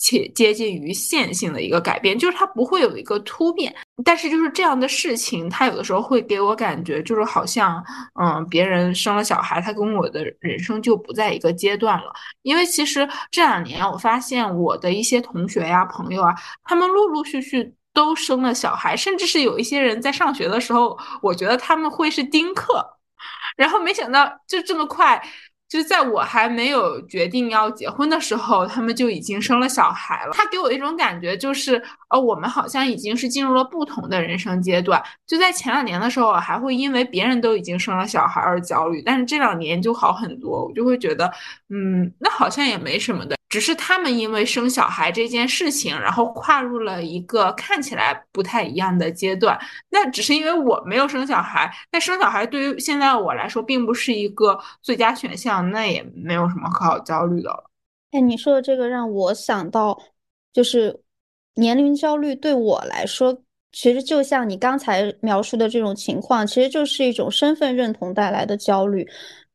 [0.00, 3.72] 且接近于线性的一个改变，就是它不会有一个突变，
[4.02, 7.84] 但是就是这样的事情，它有的时候会给我感觉，就是好像，
[8.18, 12.10] 嗯，别人生了小孩，他跟我的人生就不在一个阶段了。
[12.42, 16.34] 因为其实这两年，我发现我的一些同学呀、朋友啊，
[16.64, 22.82] 他们陆陆续续都生了小孩，甚至是有一些人在上学的时候，我觉得他们会是丁克，
[23.56, 25.22] 然后没想到就这么快。
[25.70, 30.32] 就在我还没有决定要结婚的时候，他们就已经生了小孩了。
[30.32, 35.00] 他给我一种感觉，就是呃，我们好像已经是进入了不同的人生阶段。
[35.28, 41.32] 就在前两年的时候，还会因为别人都已经生了小孩而焦虑，但是这两年就好很多，我就会觉得，
[41.68, 43.36] 嗯，那好像也没什么的。
[43.50, 49.58] 只是他们因为生小孩这件事情，然后跨入了一个看起来不太一样的阶段。
[49.90, 57.70] 那只是因为我没有生小孩，那生小孩对于现在我来说，并不是一个最佳选项，那也没有什么可好焦虑的了。
[58.12, 60.00] 哎，你说的这个让我想到，
[60.52, 61.02] 就是
[61.56, 63.36] 年龄焦虑对我来说，
[63.72, 69.08] 其实就像你刚才描述的这种情况，其实就是一种身份认同带来的焦虑。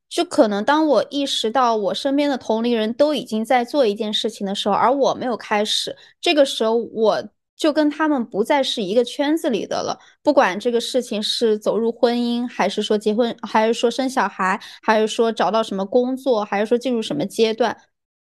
[0.09, 7.23] 就可能当我意识到我身边的同龄人都已经在做一件事情的时候，而我没有开始，这个时候我
[7.57, 9.97] 就跟他们不再是一个圈子里的了。
[10.21, 17.75] 不管这个事情是走入婚姻，还是说结婚，还是说生小孩，还是说找到什么工作，还是说进入什么阶段，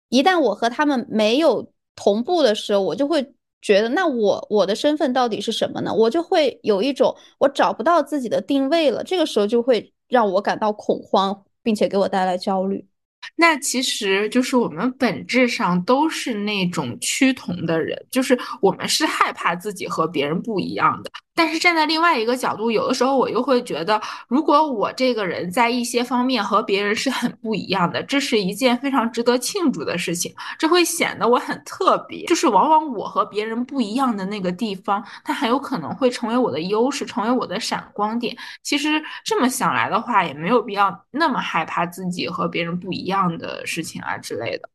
[0.09, 5.93] 一旦我和他们没有同步的时候，我就会觉得，那我我的身份到底是什么呢？
[5.93, 9.03] 我就会有一种我找不到自己的定位了。
[9.03, 11.43] 这个时候就会让我感到恐慌。
[11.67, 12.87] 并且给我带来焦虑，
[13.35, 21.11] 那其实就是我们本质上都是那种趋同的人，就是我们是害怕自己和别人不一样的。
[21.35, 30.33] 但是站在另外一个角度，有的时候我又会觉得，如果我这个人在一些方面和别人是很不一样的，这是一件非常值得庆祝的事情。
[30.57, 38.35] 这会显得我很特别，就是往往我和别人不一样的那个地方，它很有可能会成为我的优势，成为我的闪光点。
[38.63, 44.69] 其实这么想来的话，也没有必要那么害怕自己和别人不一样一样的事情啊之类的。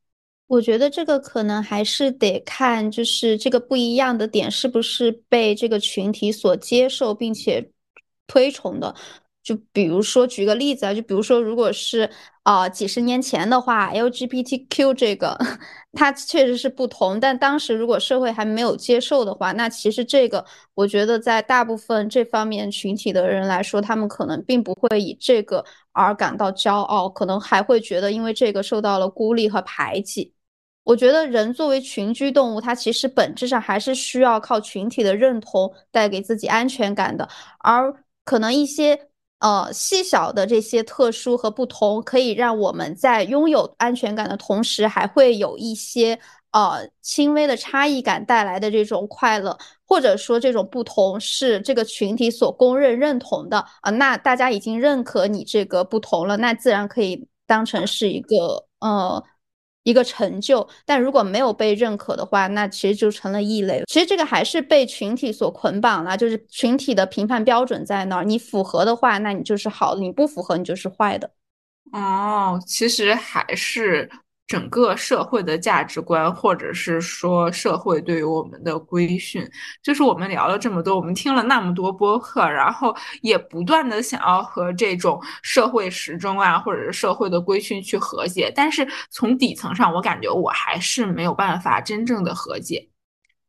[0.47, 7.71] 我觉得这个可能还是得看，就是这个不一样的点是不是被这个群体所接受并且
[8.25, 8.95] 推崇的。
[9.43, 12.09] 就比如说，举个例子啊，就比如说，如果是
[12.43, 15.37] 啊几十年前的话，LGBTQ 这个
[15.91, 30.33] 它确实是不同，但当时如果社会还没有接受的话，那其实这个我觉得在大部分这方面群体的人来说，他们可能并不会以这个而感到骄傲，可能还会觉得因为这个受到了孤立和排挤。
[30.85, 37.27] 我觉得人作为群居动物，它其实本质上还是需要靠群体的认同带给自己安全感的，
[37.59, 39.09] 而可能一些。
[39.43, 46.17] 呃，细小的这些特殊和不同，可以让我们在拥有安全感的同时，还会有一些
[46.51, 59.21] 呃轻微的差异感带来的这种快乐，或者说这种不同是这个群体所公认认同的啊，那大家已经认可你这个不同了，那自然可以当成是一个呃。
[59.83, 63.83] 一个成就，但如果没有被认可的话，那其实就成了异类。
[63.87, 71.31] 其实这个还是被群体所捆绑了，就是群体的评判标准在那儿，你符合的话，那你就是好的；你不符合，你就是坏的。
[71.91, 74.09] 哦，其实还是。
[74.53, 79.49] 整个社会的价值观，或者是说社会对于我们的规训，
[79.81, 92.87] 就是我们聊了这么多，我们听了那么多播客，然后也不断的想要和这种社会时钟啊，或者是社会的规训去和解，但是从底层上，我感觉我还是没有办法真正的和解。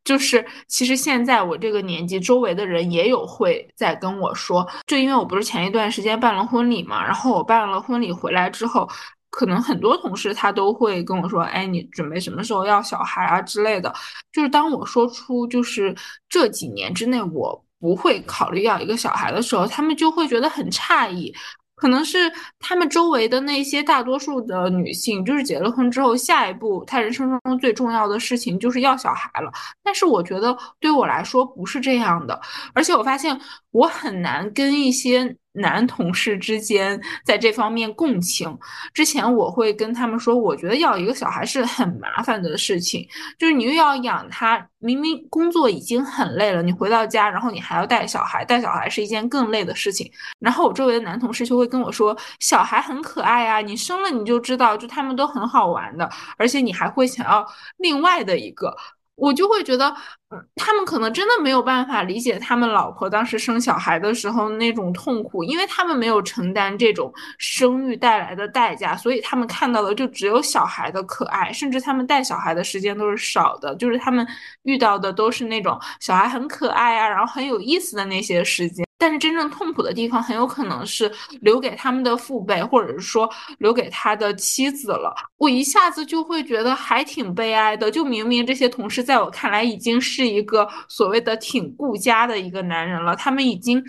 [0.04, 8.88] 就是其实现在我这个年纪，周围的人也有会在跟我说，就因为我不是前一段时间办了婚礼嘛，然后我办了婚礼回来之后。
[9.34, 13.92] 可能很多同事他都会跟我说：“哎，你准备什么时候要小孩啊之类的。”
[14.32, 15.94] 就是当我说出就是
[16.28, 21.34] 这几年之内我不会考虑要一个小孩的时候，他们就会觉得很诧异。
[21.76, 29.52] 可能是他们周围的那些大多数的女性，就是结了婚之后，下一步她人生中最重要的事情就是要小孩了。
[29.82, 32.40] 但是我觉得对我来说不是这样的，
[32.72, 33.38] 而且我发现
[33.74, 35.36] 我很难跟一些。
[35.56, 38.58] 男同事之间在这方面共情，
[38.92, 43.06] 之前我会跟他们说，我觉得要一个小孩是很麻烦的事情，
[43.38, 50.10] 就是你又要养他，明明工作已经很累了，你回到家，然后你还要带小孩，带小孩是一件更累的事情。
[50.40, 57.46] 然后我周围的男同事就会跟我说，小孩很可爱啊，你生了你就知道，就他们都很好玩的，而且你还会想要
[57.76, 58.76] 另外的一个。
[59.16, 59.88] 我就会觉得，
[60.30, 74.26] 嗯，他们可能真的没有办法理解他们老婆当时生小孩的时候那种痛苦，因为他们没有承担这种生育带来的代价，所以他们看到的就只有小孩的可爱，甚至他们带小孩的时间都是少的，就是他们
[74.64, 78.83] 遇到的都是那种小孩很可爱啊，然后很有意思的那些时间。
[79.04, 85.14] 但是真正痛苦的地方很有可能是留给他们的父辈，或者是说留给他的妻子了。
[85.36, 87.90] 我一下子就会觉得还挺悲哀的。
[87.90, 93.84] 就明明这些同事在我看来已经是一个所谓的挺顾家的一个男人了，他们已经。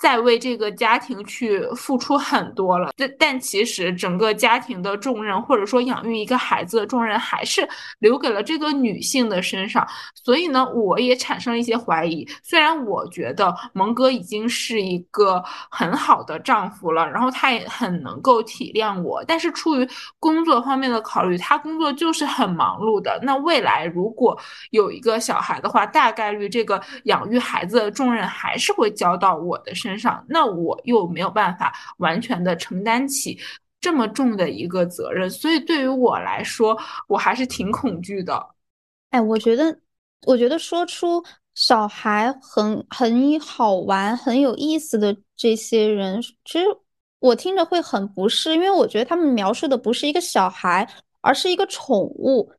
[0.00, 9.86] 在为这个家庭去付出很多了，但但其实整个家庭的重任，或者说养育一个孩子的重任，还是留给了这个女性的身上。
[10.14, 12.26] 所以呢，我也产生了一些怀疑。
[12.42, 19.86] 虽然我觉得蒙哥已经是一个很好的丈夫了，然后他也很能够体谅我，但是出于
[20.18, 23.20] 工作方面的考虑，他工作就是很忙碌的。
[23.22, 24.38] 那未来如果
[24.70, 29.89] 有一个小孩的话，大概率这个养育孩子的重任还是会交到我的身。
[29.90, 33.38] 身上，那我又没有办法完全的承担起
[33.80, 36.78] 这么重的一个责任，所以对于我来说，
[37.08, 38.54] 我还是挺恐惧的。
[39.10, 39.76] 哎，我觉得，
[40.26, 41.24] 我觉得说出
[41.54, 46.66] 小孩很很好玩、很有意思的这些人，其实
[47.18, 50.86] 我听着会很不适，因为我觉得他们描述的不是一个小孩，
[51.22, 52.52] 而是一个宠物，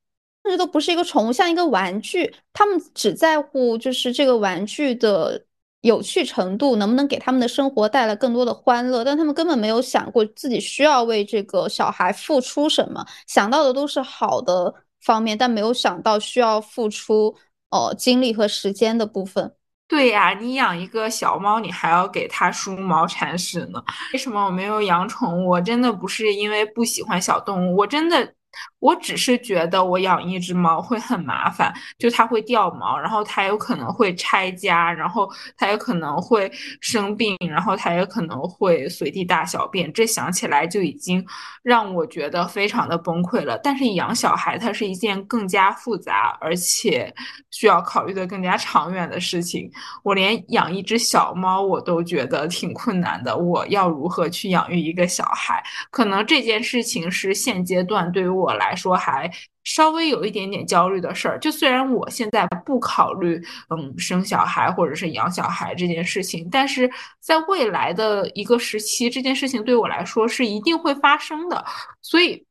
[0.43, 2.34] 甚至都不是一个宠物，像一个玩具。
[2.51, 5.45] 他们只在乎就是这个玩具的。
[5.82, 9.03] 有趣程度能不能给他们的生活带来更多的欢乐？
[9.03, 17.36] 但他们根本没有想过自己需要为这个小孩付出什么，想到的都是好的方面，但没有想到需要付出
[17.71, 19.53] 呃精力和时间的部分。
[19.88, 23.84] 对呀，你养一个小猫，你还要给它梳毛铲屎呢。
[24.13, 25.49] 为什么我没有养宠物？
[25.49, 28.34] 我真的不是因为不喜欢小动物，我真的。
[28.82, 36.51] 我只是觉得我养一只猫会很麻烦，就它会掉毛，然后它有可能会拆家，然后它有可能会
[36.82, 39.91] 生病，然后它也可能会随地大小便。
[39.93, 41.25] 这想起来就已经
[41.63, 43.59] 让我觉得非常的崩溃了。
[43.63, 47.13] 但是养小孩它是一件更加复杂，而且
[47.51, 49.71] 需要考虑的更加长远的事情。
[50.03, 55.63] 我连养一只小猫我都觉得挺困难的，我要如何去养育一个小孩？
[55.91, 58.51] 可能这件事情是现阶段对于我。
[58.61, 59.30] 来来说还
[59.65, 63.36] 稍微有一点点焦虑的事儿，就虽然我现在不考虑
[63.69, 71.63] 嗯生小孩或者是养小孩这件事情，但是在未来的一个时期，这件事情对我来说是一定会发生的。
[72.01, 72.45] 所以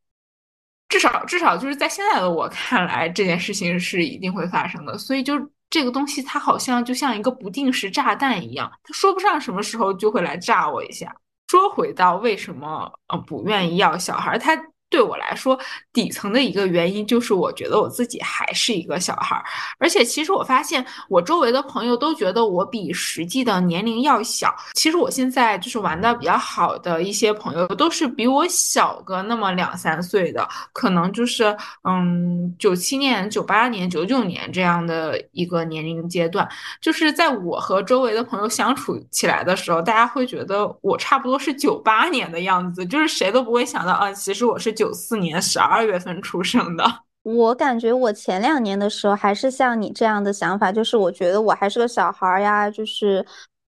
[0.91, 4.99] 至少至少就是在现在的我看来，这件事情是一定会发生的。
[4.99, 5.35] 所以就
[5.71, 11.12] 这个东西，它好像就像一个不定时炸弹一样，它说不上什么时候就会来炸我一下。
[11.49, 14.55] 说回到为什么呃不愿意要小孩，他。
[14.91, 15.59] 对我来说，
[15.93, 19.45] 底层的一个原因就是我觉得我自己还是一个小孩儿，
[19.78, 24.53] 而且其实我发现我周围的朋友都觉得我比实际的年龄要小。
[24.74, 36.49] 其实我现在就是玩的比较好的一些朋友，都是比我小个那么两三岁的，可能就是嗯九七年、九八年、九九年这样的一个年龄阶段。
[36.80, 44.74] 就是在我和周围的朋友相处起来的时候，大家会觉得我差不多是九八年的样子，就是谁都不会想到啊，其实我是。
[44.81, 46.83] 九四年十二月份出生的，
[47.22, 53.22] 我感觉我前两年的时候还是像你这样的想法，就是我觉得我还是个小孩呀，就是，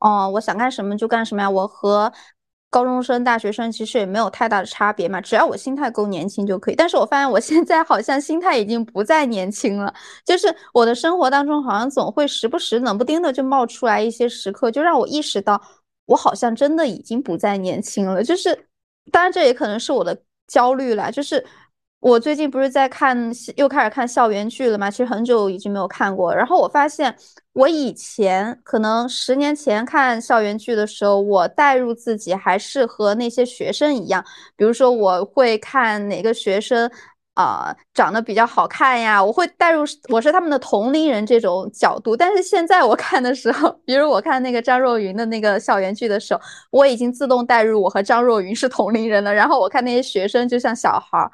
[0.01, 1.49] 哦，我想干什么就干什么呀。
[1.49, 2.14] 我和
[2.70, 6.76] 高中生、大学生其实也没有太大的差别嘛，只要我心态够年轻就可以。
[6.76, 9.91] 但是我发现我现在好像心态已经不再年轻了，
[10.24, 15.60] 就是我的生活当中好像总会时不时冷不丁的就冒出来一些时刻，就让我意识到
[16.05, 18.24] 我好像真的已经不再年轻了。
[18.24, 18.68] 就是，
[19.12, 20.16] 当然这也可能是我的。
[20.50, 21.45] 焦虑了，就是
[22.02, 24.91] 我最近不是在看，又开始看校园剧了嘛？
[24.91, 26.34] 其实很久已经没有看过。
[26.36, 27.16] 然后我发现，
[27.54, 34.26] 我以前可能十年前看校园剧的时候，我带入自己还是和那些学生一样，
[34.58, 36.89] 比如说我会看哪个学生。
[37.40, 42.14] 啊，长得比较好看呀，我会带入我是他们的同龄人这种角度。
[42.14, 49.34] 但是现在我看的时候，比如我看那个张若昀的那个校园剧的时候，我已经自动带入我和张若昀是同龄人了。
[49.34, 51.32] 然后我看那些学生就像小孩儿，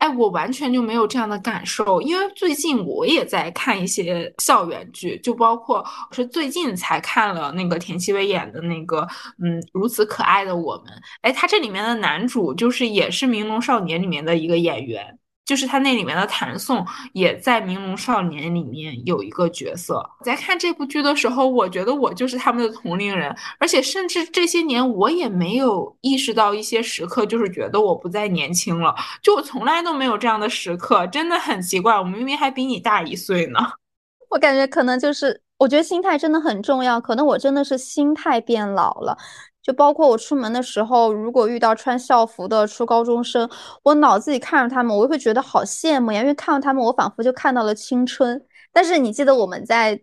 [0.00, 2.02] 哎，我完全就没有这样的感受。
[2.02, 9.08] 因为最近我也在看一些校园剧，就包括是最近才看了那个田曦薇演的那个，
[9.42, 10.92] 嗯，如此可爱的我们。
[11.22, 15.18] 哎，他这里面的男主就是也是《明龙少年》里面的一个演员。
[15.52, 16.82] 就是他那里面的谭颂
[17.12, 20.02] 也在《明龙少年》里面有一个角色。
[20.22, 28.94] 在看这部剧的时候，我觉得我就是他们的同龄人，而且甚至这些年我也没有意识到一些时刻，就是觉得我不再年轻了。
[29.22, 31.98] 就我从来都没有这样的时刻，真的很奇怪。
[31.98, 33.58] 我明明还比你大一岁呢。
[34.30, 36.98] 我感觉可能就是，我觉得心态真的很重要。
[36.98, 39.18] 可能我真的是心态变老了。
[39.62, 43.48] 就包括我出门的时候，如果遇到穿校服的初高中生，
[43.84, 48.44] 我脑子里看着他们，我会觉得好羡慕呀，因为看到他们，我仿佛就看到了青春。
[48.72, 50.00] 但是你记得我们在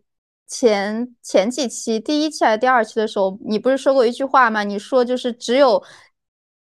[0.47, 4.63] 前前几期，第一期还是第二期的时候，你不是说过一句话吗？
[4.63, 5.83] 你说就是只有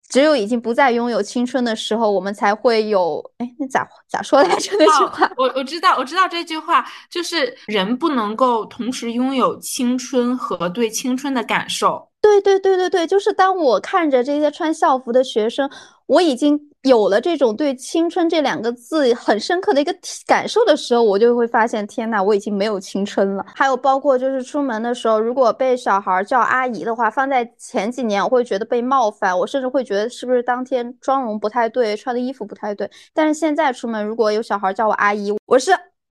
[0.07, 3.19] 只有已经不再拥有青春的时候，我们才会有。
[3.39, 4.71] 哎，那咋咋说来着？
[4.79, 12.07] 那句话，我我知道，我知道这句话就是人不能够同时拥有青春和对青春的感受。
[12.25, 15.69] 对对对对对，就是当我看着这些穿校服的学生，
[16.07, 19.95] 我已经有了这种对青春这两个字很深刻的一个
[20.25, 23.45] 感受的时候，我就会发现，天呐，我已经没有青春了。
[23.53, 32.89] 还有包括就是出门的时候，如果被小孩叫阿姨的话，放在前几年，我会觉得被冒犯，我甚至会觉得是不是当天妆容不太对，穿的衣服不太对。
[33.13, 35.71] 但是现在出门，如果有小孩叫我阿姨，我是。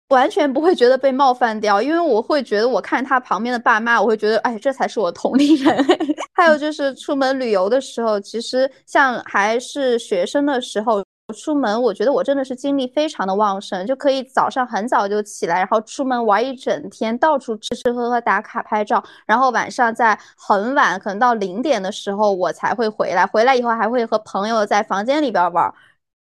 [0.09, 5.83] 完全不会觉得被冒犯掉，因为我会觉得我看他旁边的爸妈，我会觉得，哎，这才是我同龄人。
[6.33, 25.73] 还有就是出门旅游的时候，其实像还是学生的时候出门，我觉得我真的是精力非常的旺盛，就可以早上很早就起来，然后出门玩一整天，到处吃吃喝喝、打卡拍照，然后晚上在很晚，可能到零点的时候我才会回来，回来以后还会和朋友在房间里边玩。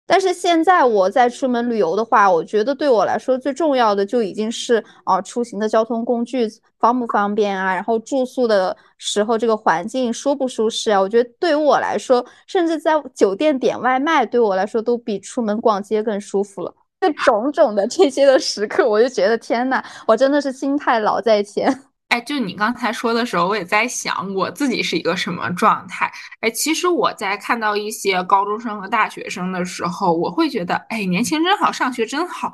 [0.07, 6.47] 但是现在我在出门旅游的话，我觉得对我来说最重要的就已经是啊，出行的交通工具
[6.79, 11.01] 方不方便啊，然后住宿的时候这个环境舒不舒适啊？
[11.01, 16.73] 我觉得对于我来说，甚至在酒店点外卖，对我来说都比出门逛街更舒服了。
[17.01, 21.83] 这种种的这些的时刻，我就觉得天呐，我真的是心态老在前。
[22.09, 26.11] 哎，就你刚才说的时候，我也在想我自己是一个什么状态。
[26.39, 32.51] 哎，其实我在看到一些高中生和大学生的时候，我会觉得，哎，年轻真好，上学真好。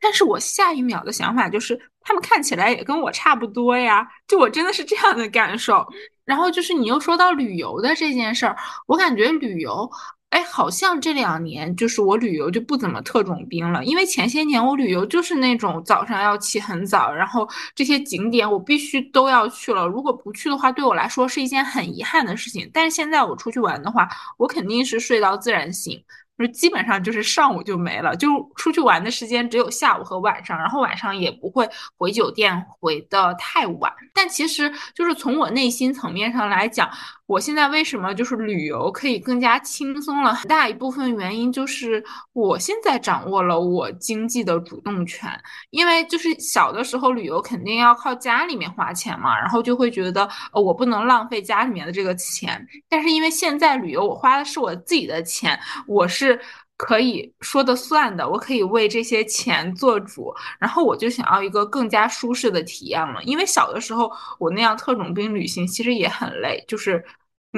[0.00, 4.06] 但是我下一秒的想法就是，他们看起来也跟我差不多呀。
[4.26, 5.86] 就我真的是这样的感受。
[6.24, 9.88] 然后就是你又说到旅游的这件事儿，我感觉旅游。
[10.30, 22.68] 哎，好像这两年就是我旅游就不怎么特种兵了，因为前些年我旅游就是那种早上要起很早，然后这些景点我必须都要去了，如果不去的话，对我来说是一件很遗憾的事情。
[22.72, 24.06] 但是现在我出去玩的话，
[24.36, 26.02] 我肯定是睡到自然醒。
[26.38, 31.66] 就基本上就是上午就没了，就出去玩的时间只有下午和晚上，然后晚上也不会
[31.96, 33.90] 回酒店回的太晚。
[34.12, 36.90] 但其实就是从我内心层面上来讲，
[37.26, 40.32] 我现在为什么就是旅游可以更加轻松了？
[40.32, 42.02] 很大一部分原因就是
[42.32, 45.28] 我现在掌握了我经济的主动权。
[45.70, 52.64] 因为就是小的时候旅游肯定要靠家里面花钱嘛，然后就会觉得呃我不能浪费家里面的这个钱。
[52.88, 56.40] 但是因为现在旅游我花的是我自己的钱，我是。
[56.76, 63.22] 可以说的算的，我可以为这些钱做主，然后我就想要一个更加舒适的体验了。
[63.24, 67.04] 因为小的时候我那样特种兵旅行其实也很累，就是。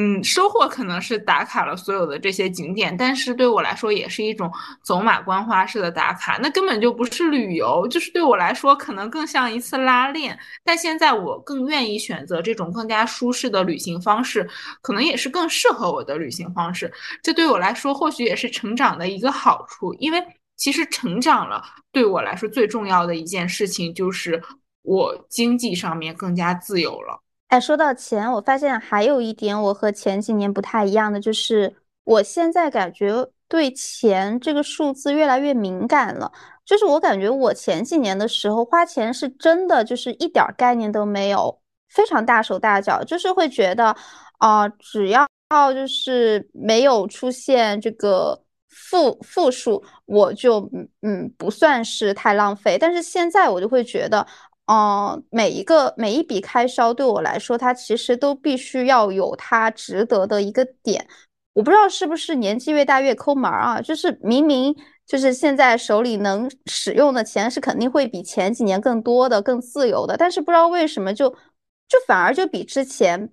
[0.00, 4.48] 嗯，收获可能是打卡了所有的这些景点，但是对我来说也是一种
[4.80, 10.38] 走马观花式的打卡，那根本就不是旅游，就是对我来说可能更像一次拉练。
[10.62, 14.48] 但现在我更愿意选择这种更加舒适的旅行方式，
[14.82, 16.92] 可能也是更适合我的旅行方式。
[17.20, 20.24] 这对我来说或许也是成长的一个好处，因为
[20.56, 24.40] 其实成长了对我来说最重要的一件事情就是
[24.82, 27.20] 我经济上面更加自由了。
[27.48, 31.74] 哎，说到钱，我发现还有一点我和前几年不太一样的，就是
[32.04, 36.30] 我现在感觉对钱这个数字越来越敏感了。
[36.66, 43.96] 就是我感觉我前几年的时候花钱是真的就是一点概念都没有，非常大手大脚，就是会觉得
[44.36, 45.26] 啊，只要
[45.72, 48.38] 就是没有出现这个
[48.68, 50.70] 负负数，我就
[51.00, 52.76] 嗯不算是太浪费。
[52.78, 54.26] 但是现在我就会觉得。
[54.70, 61.06] 嗯，每一个每一笔开销对我来说，它其实都必须要有它值得的一个点。
[61.54, 63.80] 我不知道是不是年纪越大越抠门啊？
[63.80, 73.32] 就是明明就是现在手里能使用的钱是肯定会比前几年更多的、更自由的，但是不知道为什么就就反而就比之前，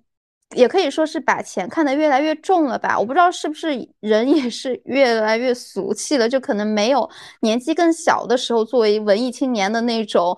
[0.56, 2.98] 也可以说是把钱看得越来越重了吧？
[2.98, 7.08] 我不知道是不是人也是越来越俗气了，就可能没有
[7.42, 10.34] 年纪更小的时候作为文艺青年的那种。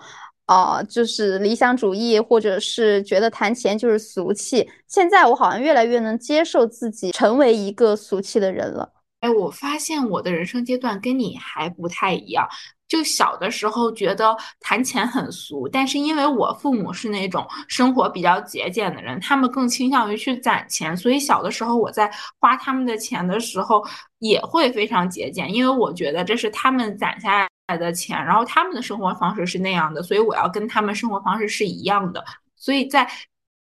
[0.48, 4.66] 啊，就是理想主义，或者是觉得谈钱就是俗气。
[4.86, 8.90] 现在我好像越来越能接受自己成为一个俗气的人了。
[9.20, 12.48] 哎，我发现我的人生阶段跟你还不太一样。
[12.88, 23.84] 就小的时候觉得谈钱很俗，但是因为我父母是那种生活比较节俭的人，他们更倾向于去攒钱，所以小的时候我在花他们的钱的时候
[24.20, 32.24] 也会非常节俭，因为我觉得这是他们攒下来来的钱，然后他们的生活方式是那样的，所以我要跟他们生活方式是一样的。
[32.56, 33.08] 所以在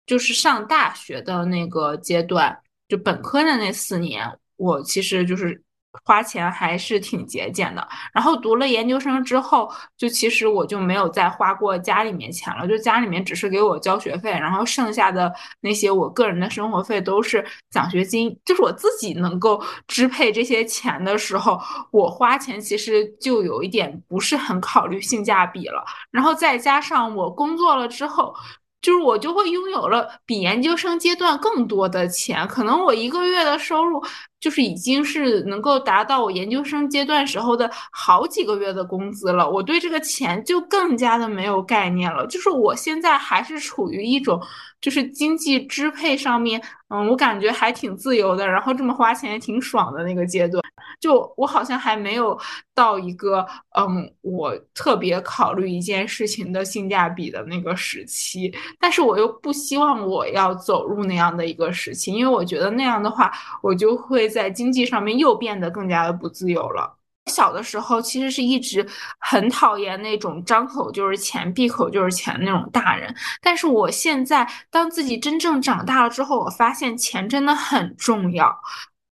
[0.07, 5.61] 就是上大学的那个阶段，就本科的那四年，我其实就是。
[6.03, 21.59] 花钱还是挺节俭的，然后读了研究生之后，就其实我就没有再花过家里面钱了，就家里面只是给我交学费，然后剩下的那些我个人的生活费都是奖学金，就是我自己能够支配这些钱的时候，
[21.91, 28.33] 我花钱其实就有一点不是很考虑性价比了，然后再加上我工作了之后。
[28.79, 34.01] 就是我就会拥有了比研究生阶段更多的钱，可能我一个月的收入
[34.39, 39.49] 就是已经是能够达到我研究生阶段时候的好几个月的工资了。
[39.49, 42.25] 我对这个钱就更加的没有概念了。
[42.27, 44.41] 就是我现在还是处于一种
[44.81, 50.63] 就是经济支配上面，嗯，我感觉还挺自由的，然后这么花钱也挺爽的那个阶段。
[50.99, 52.37] 就我好像还没有
[52.73, 53.45] 到一个，
[53.77, 63.31] 嗯，我特别考虑一件事情的性价比的那个时期，但是我又不希望我要走入那样的一个时期，因为我觉得那样的话，
[63.61, 66.97] 我就会在经济上面又变得更加的不自由了。
[67.31, 68.87] 小的时候其实是一直
[69.19, 78.57] 很讨厌那种张口就是钱、闭口就是钱的那种大人，但是我现在当自己真正长大了之后，我发现钱真的很重要，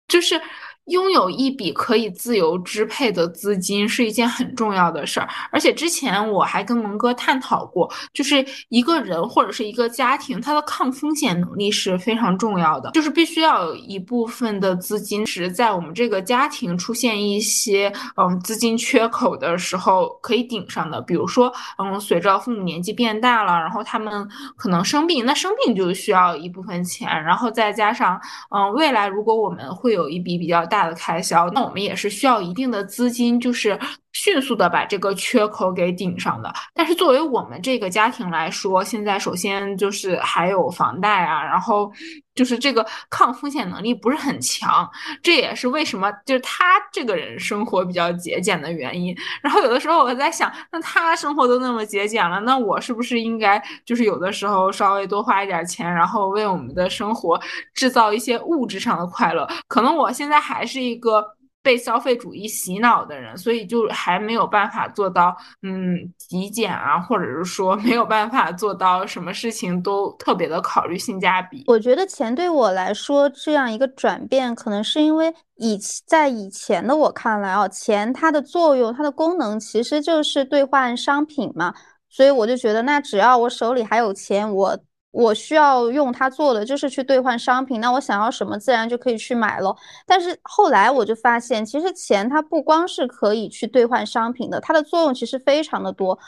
[0.08, 0.40] 就是。
[0.86, 28.20] 拥有一笔可以自由支配的资金是一件很重要的事儿，而且之前我还跟蒙哥探讨过，就是一个人或者是一个家庭，他的抗风险能力是非常重要的，就是必须要有一部分的资金是在我们这个家庭出现一些嗯资金缺口的时候可以顶上的，比如说嗯随着父母年纪变大了，然后他们可能生病，那生病就需要一部分钱，然后再加上
[28.50, 30.62] 嗯未来如果我们会有一笔比较。
[30.74, 33.78] 大的开销，那我们也是需要一定的资金，就是
[34.14, 36.52] 迅速的把这个缺口给顶上的。
[36.72, 41.92] 但是作为我们这个家庭来说，现在首先就是还有房贷啊，然后
[42.34, 44.90] 就是这个抗风险能力不是很强，
[45.22, 49.16] 这也是为什么就是他这个人生活比较节俭的原因。
[49.40, 57.40] 然后有的时候我在想，那他生活都那么节俭了，那我是不是应该就是有的时候稍微多花一点钱，然后为我们的生活
[57.74, 59.48] 制造一些物质上的快乐？
[59.68, 60.64] 可能我现在还。
[60.64, 61.33] 是一个
[61.64, 71.64] 被消费主义洗脑的人，所以就还没有办法做到嗯极简啊，或者是说没有办法做到什么事情都特别的考虑性价比。
[71.66, 81.74] 我觉得钱对我来说这样一个转变，可能是因为以在以前的我看来啊，钱它的作用、它的功能其实就是兑换商品嘛，
[82.10, 84.78] 所以我就觉得那只要我手里还有钱，我
[85.14, 89.74] 我需要用它做的就是去兑换商品，那我想要什么自然就可以去买了。
[90.04, 96.18] 但是后来我就发现，其实钱它不光是可以去兑换商品的，它的作用其实非常的多。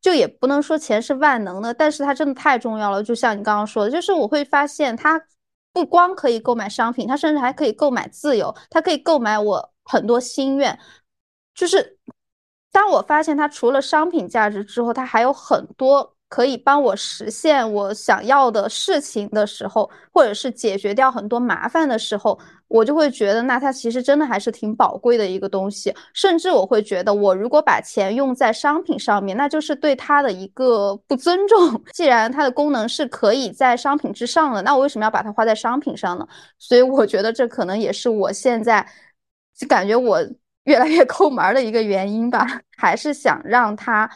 [0.00, 3.02] 就也不能说钱是万能的，但是它真的太重要了。
[3.02, 5.20] 就像你刚刚说的，就是我会发现它
[5.72, 10.78] 不光可以购买商品，它甚至还可以购买自由，它可以购买我很多心愿。
[11.52, 11.98] 就是
[12.70, 16.15] 当我发现它除了商品价值之后，它还有很多。
[16.28, 25.94] 可以帮我实现我想要的事情的时候，或者是解决掉很多麻烦的时候，我就会觉得，那它其实真的还是挺宝贵的一个东西。
[26.12, 31.80] 甚至我会觉得，我如果把钱用在商品上面，那就是对它的一个不尊重。
[31.94, 36.26] 既然它的功能是可以在商品之上的，那我为什么要把它花在商品上呢？
[36.58, 38.84] 所以我觉得这可能也是我现在
[39.56, 40.18] 就感觉我
[40.64, 42.44] 越来越 抠门的一个原因吧，
[42.76, 44.10] 还是想让它。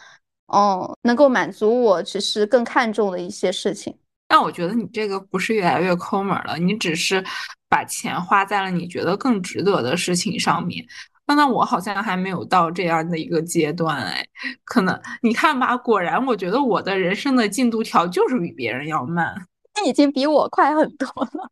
[0.51, 3.93] 哦，能够满足我只是更看重的一些事情。
[4.27, 7.23] 但我觉得你这个不是越来越抠门了，你只是
[7.67, 10.85] 把钱花在了你觉得更值得的事情上面。
[11.27, 14.25] 那那我好像还没有到这样的一个阶段哎，
[14.65, 19.33] 可能你看吧，果然我觉得我的人生的进度条就是比别人要慢。
[19.81, 21.49] 你已经比我快很多了。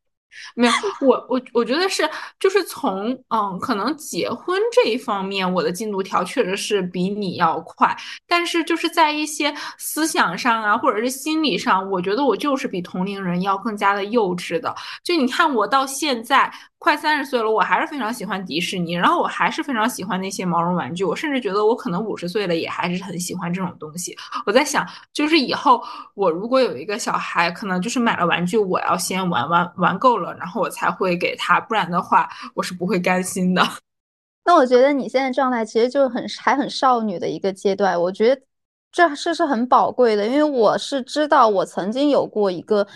[0.56, 2.10] 没有，我我我觉得是，
[2.40, 7.96] 就是从嗯，可能结婚这一方面，我的进度条确实是比你要快，
[8.28, 14.74] 但是就是在一些思想上啊，或者是心理上，我觉得我就是比同龄人要更加的幼稚的。
[15.04, 16.52] 就你看，我到现在。
[16.82, 24.16] 快三十岁了，我还是非常喜欢迪士尼，然后我还是非常喜欢那些毛绒玩具，我甚至觉得我可能五十岁了也还是很喜欢这种东西。
[24.46, 25.84] 我在想，就是以后
[26.16, 33.62] 我如果有一个小孩，可能就是买了玩具，我要先玩玩玩够了，然后我才会给他，不然的话我是不会甘心的。
[34.46, 38.42] 那我觉得你现在状态其实就是很还很少女的一个阶段，我觉得
[38.90, 42.88] 这是是很宝贵的，因为我是知道我曾经有过一个。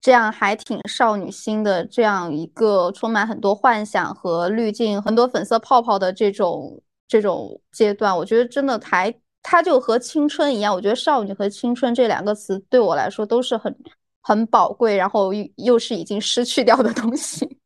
[0.00, 10.74] 这样还挺少女心的，这样一个充满很多幻想和滤镜、很多粉色泡泡的这种这种阶段，我觉得真的还，它就和青春一样。
[10.74, 13.76] 我觉得少女和青春这两个词对我来说都是很
[14.22, 17.59] 很宝贵，然后又又是已经失去掉的东西。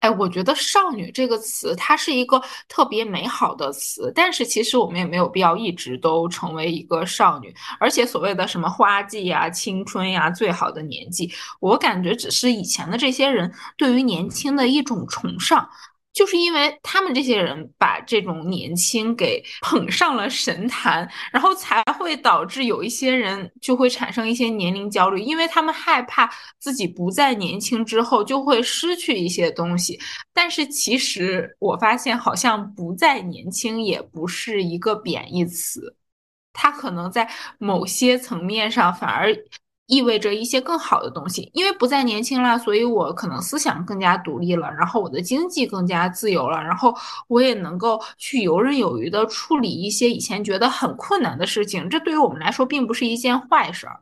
[0.00, 7.52] 哎，我觉得“少女”这个词，它是一个特别美好的词，但是其实我们也没有必要一直都成为一个少女。
[7.80, 15.68] 而且所谓的什么花季呀、青春呀、最好的年纪，我感觉只是以前的这些人对于年轻的一种崇尚。
[16.18, 29.96] 就是因为他们这些人把这种年轻给捧上了神坛，然后才会导致有一些人就会产生一些年龄焦虑，因为他们害怕自己不再年轻之后就会失去一些东西。
[30.32, 35.94] 但是其实我发现，好像不再年轻也不是一个贬义词，
[36.52, 39.32] 它可能在某些层面上反而。
[39.88, 46.94] 意味着一些更好的东西，因为不再年轻了，所以我可能思想更加独立了，然后我的经济更加自由了，然后
[47.26, 53.98] 我也能够去游刃有余的处理一些以前觉得很困难的事情，这对于我们来说并不是一件坏事儿。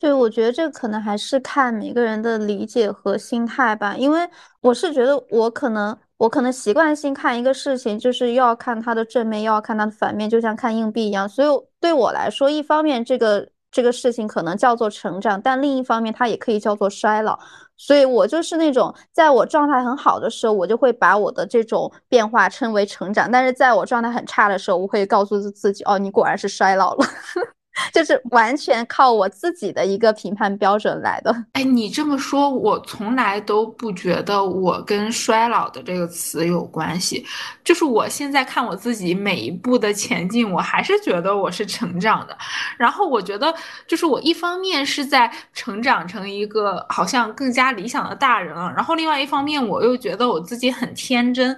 [0.00, 4.28] 对，我觉得这可能还是看每个人的理解和心态吧，因为
[4.60, 11.48] 我是觉得我可能我可能习惯性看一个事情，就是要看它的正面，又要看它的反面，就像看硬币一样，所以
[11.78, 13.48] 对我来说，一方面这个。
[13.72, 17.36] 这个事情可能叫做成长，但另一方面它也可以叫做衰老。
[17.76, 27.06] 所以我就是那种，在我状态很好的时候，我就会把我的这种变化称为成长；但是在我状态很差的时候，我会告诉自己，哦，你果然是衰老了。
[27.92, 31.34] 就是完全靠我自己的一个评判标准来的。
[31.52, 37.24] 哎，你这么说，我从来都不觉得我跟衰老的这个词有关系。
[37.64, 42.36] 就是我现在看我自己每一步的前进，我还是觉得我是成长的。
[42.76, 43.54] 然后我觉得，
[43.86, 51.56] 就是我一方面是在成长成一个好像更加理想的大人了，然后另外一方面我又觉得我自己很天真，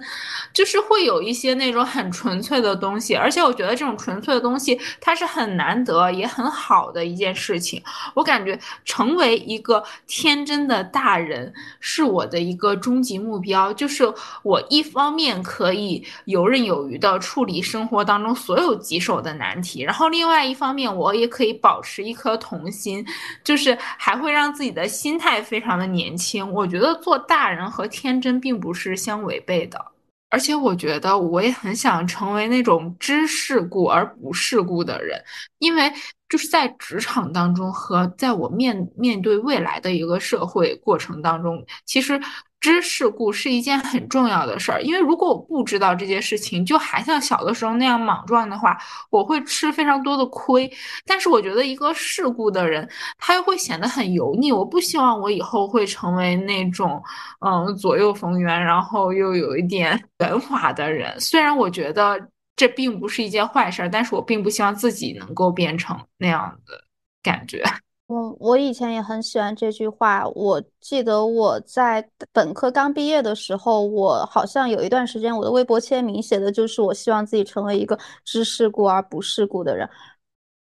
[0.53, 3.15] 就是会有一些那种很纯粹的东西。
[3.15, 6.04] 而且我觉得这种纯粹的东西，它是很难得。
[6.11, 7.81] 也很好的一件事情，
[8.13, 13.71] 我感觉成为一个天真的大人是我的一个终极目标。
[13.73, 14.03] 就是
[14.43, 23.05] 我一方面可以游刃有余的处理生活当中所有棘手的难题，然后另外一方面我也可以保持一颗童心，
[23.43, 26.51] 就是还会让自己的心态非常的年轻。
[26.51, 29.94] 我觉得做大人和天真并不是相违背的。
[30.29, 35.23] 而且我觉得我也很想成为那种知世故而不世故的人，
[35.59, 35.91] 因为
[36.29, 42.19] 就是在职场当中和在我面面对未来的一个社会过程当中，其实。
[42.65, 48.75] 知世故是一件很重要的事儿，因为如果我不知道这件事情，就还像小的时候那样莽撞的话，
[49.11, 50.67] 我会吃非常多的亏。
[51.05, 52.89] 但是我觉得一个世故的人，
[53.19, 54.51] 他又会显得很油腻。
[54.51, 56.99] 我不希望我以后会成为那种，
[57.45, 61.15] 嗯，左右逢源，然后又有一点 圆滑的人。
[61.19, 62.19] 虽然我觉得
[62.55, 66.83] 这并不是一件坏事，但是我并不希望自己能够变成那样的
[67.21, 67.63] 感觉。
[68.07, 70.27] 我我以前也很喜欢这句话。
[70.35, 79.89] 我记得我在本科刚毕业的时候，我好像有一段时间，我的微博签名写的就是我希望自己成为一个知世故而不世故的人。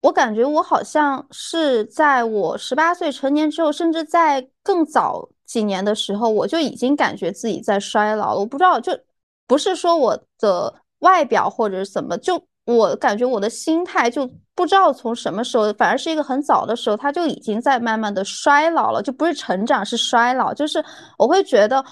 [0.02, 8.40] 我感觉我好像是在我十八岁成年之后，甚至在更早几年的时候，我就已经感觉自己在衰老了。
[8.40, 8.98] 我不知道，就
[9.46, 14.30] 不是说我的外表或者什么，就我感觉我的心态就。
[14.58, 20.52] 不知道从什么时候，反而是一个很早的时候，他就已经在慢慢的衰老了，就不是成长，是衰老。
[20.52, 20.84] 就是
[21.16, 21.86] 我会觉得，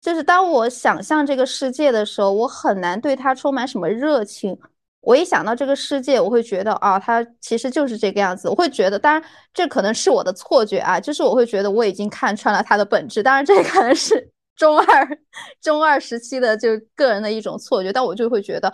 [0.00, 4.56] 就是当我想象这个世界的时候，我很难对它充满什么热情。
[5.00, 8.48] 我一想到这个世界，我会觉得啊，它其实就是这个样子。
[8.48, 9.20] 我会觉得，当然
[9.52, 13.24] 这可能是我的错觉啊，就是我会觉得我已经看穿了它的本质。
[13.24, 15.18] 当然，这可能是中二
[15.60, 18.72] 中二时期的就个人的一种错觉，但我就会觉得。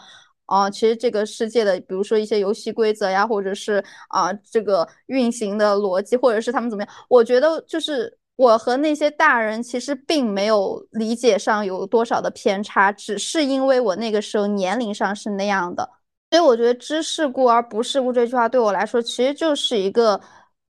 [0.51, 15.89] 啊，其实这个世界的，比如说一些游戏规则呀，或者是啊这个运行的逻辑，或者是他们怎么样，我觉得就是我和那些大人其实并没有理解上有多少的偏差，只是因为我那个时候年龄上是那样的，
[16.31, 20.21] 所以我觉得知世故而不世故这句话对我来说，其实就是一个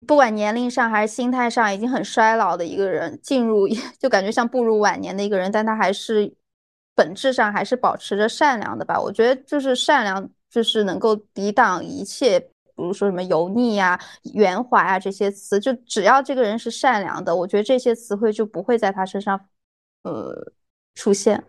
[0.07, 3.69] 不管年龄上还是心态上已经很衰老的一个人进入，
[4.01, 6.35] 就感觉像步入晚年的一个人，但他还是。
[6.97, 14.01] 本质上还是保持着善良的吧，我觉得就是善良，就是能够抵挡一切，比如说什么油腻呀、
[14.35, 19.39] 圆滑啊这些词，就只要这个人是善良的，我觉得这些词汇就不会在他身上，
[20.03, 20.53] 呃，
[20.95, 21.45] 出现。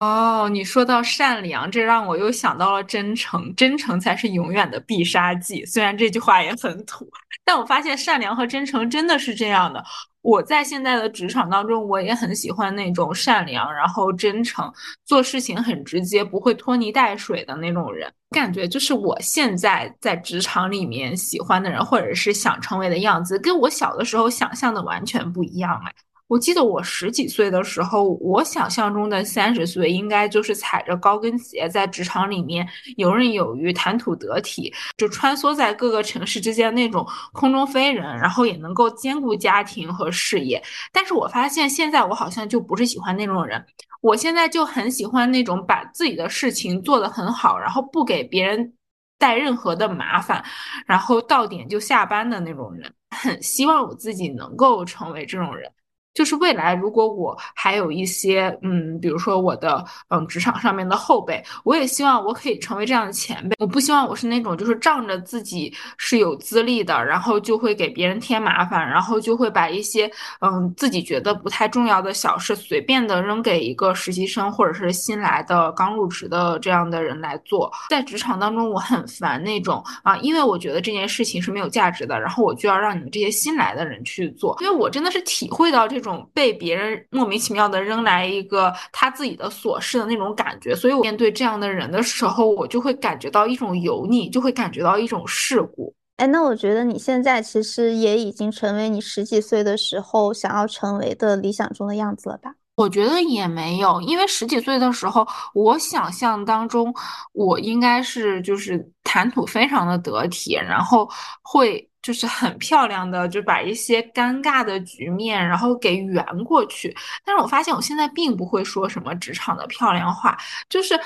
[0.00, 5.64] 哦，你说到善良，这让我又想到了真诚，真诚才是永远的必杀技。
[5.64, 7.08] 虽然这句话也很土，
[7.44, 9.82] 但我发现善良和真诚真的是这样的。
[10.24, 14.72] 我在现在的职场当中，我也很喜欢那种善良，然后真诚，
[15.04, 18.10] 做事情很直接，不会拖泥带水的那种人。
[18.30, 25.92] 感觉就是我现在在职场里面喜欢的人，或者是想成为的样子，跟我小的时候想象的完全不一样哎。
[26.34, 32.66] 我记得我十几岁的时候，我想象中的三十岁应该就是踩着高跟鞋在职场里面
[32.96, 40.60] 游刃有余、谈吐得体，就穿梭在各个城市之间那种空中飞人，然后也能够兼顾家庭和事业。
[40.90, 43.64] 但是我发现现在我好像就不是喜欢那种人，
[44.00, 48.74] 我现在就很喜欢那种把自己的事情做得很好，然后不给别人
[49.20, 50.44] 带任何的麻烦，
[50.84, 52.92] 然后到点就下班的那种人。
[53.10, 55.70] 很希望我自己能够成为这种人。
[56.14, 63.56] 就是未来，如果我还有一些，嗯，比如说我的，嗯，职场上面的后辈，我也希望我可以成为这样的前辈。
[63.58, 70.08] 我不希望我是那种就是仗着自己是有资历的，然后就会给别人添麻烦，然后就会把一些，
[70.40, 77.68] 嗯，自己觉得不太重要的小事随便的扔给一个实习生或者是新来的刚入职的这样的人来做。
[77.90, 86.03] 在职场当中，我很烦那种啊，因为我觉得这件事情是没有价值的，然后我就要让你们这些新来的人去做，因为我真的是体会到这。
[86.04, 95.92] 种被别人莫名其妙的扔来一个他自己的琐事的那种感觉，所以我面对这样的人的时候，我就会感觉到一种油腻，就会感觉到一种世故。
[96.18, 102.54] 哎，那我觉得你现在其实也已经成为你十几岁的时候想要成为的理想中的样子了吧？
[102.76, 106.94] 我觉得也没有，因为十几岁的时候，我想象当中
[107.32, 111.08] 我应该是就是谈吐非常的得体，然后
[111.42, 111.88] 会。
[112.04, 116.94] 就是很漂亮的，就把一些尴尬的局面，然后给圆过去。
[117.24, 120.36] 但是我发现我现在并不会说什么职场的漂亮话，
[120.68, 121.00] 就是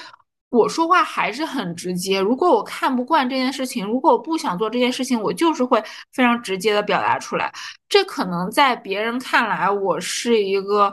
[0.51, 2.21] 我说话还是很直接。
[2.21, 5.81] 如果我看不惯这件事情，如果我不想做这件事情，我就是会
[6.13, 7.53] 非常直接的表达出来。
[7.89, 10.93] 这可能在别人看来，我是一个。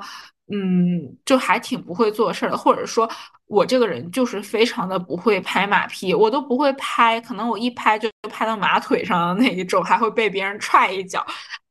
[0.52, 3.10] 嗯，就还挺不会做事的，或者说，
[3.48, 11.26] 我这个人就是非常的不会拍马屁，我都不会拍，可能我一拍就拍到马腿上的那一种，还会被别人踹一脚。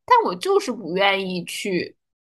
[0.07, 1.95] 但我就是不愿意去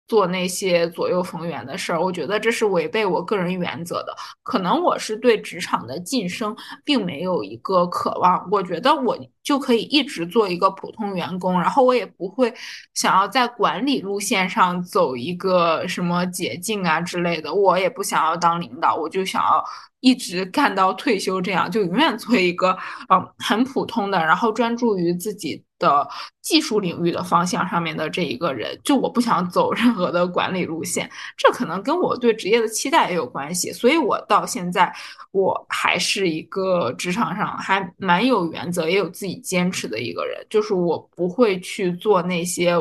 [0.07, 4.15] 做那些左右逢源的事儿，我觉得这是违背我个人原则的。
[4.43, 12.53] 可能我是对职场的晋升并没有一个渴望，我觉得我就可以一直做一个普通员工，然后我也不会
[12.93, 17.55] 想要在管理路线上走一个什么捷径啊之类的。
[17.55, 19.65] 我也不想要当领导，我就想要
[20.01, 22.77] 一直干到退休，这样就永远做一个
[23.09, 25.65] 嗯很普通的，然后专注于自己。
[25.85, 26.09] 的
[26.41, 34.91] 技术领域的方向上面的这一个人，就我不想走任何的管理路线，这可能跟我对职业的期待也有关系，所以我到现在
[35.33, 42.75] 我还是一个职场上还蛮有原则，也有自己坚持的一个人，就是我不会去做那些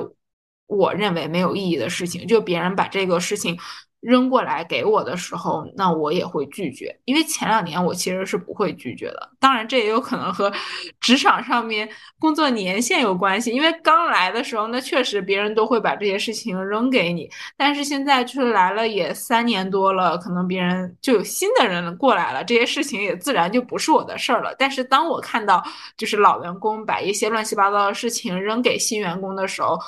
[0.68, 3.58] 我认为没有意义的事情，就别人把这个事情。
[4.04, 9.30] 扔过来给我的时候，那我也会拒绝，因为前两年我其实是不会拒绝的。
[9.40, 10.52] 当然，这也有可能和
[11.00, 11.90] 职场上面
[12.20, 13.52] 工作年限有关系。
[13.52, 17.30] 因为刚来的时候，那确实别人都会把这些事情扔给你。
[17.56, 24.54] 但是现在就是来了也三年多了，可能别人就有新的人过来了，这些事情也自然就不是我的事儿了。
[24.60, 25.64] 但是当我看到
[25.96, 29.80] 就是老员工把一些乱七八糟的事情扔给新员工的时候，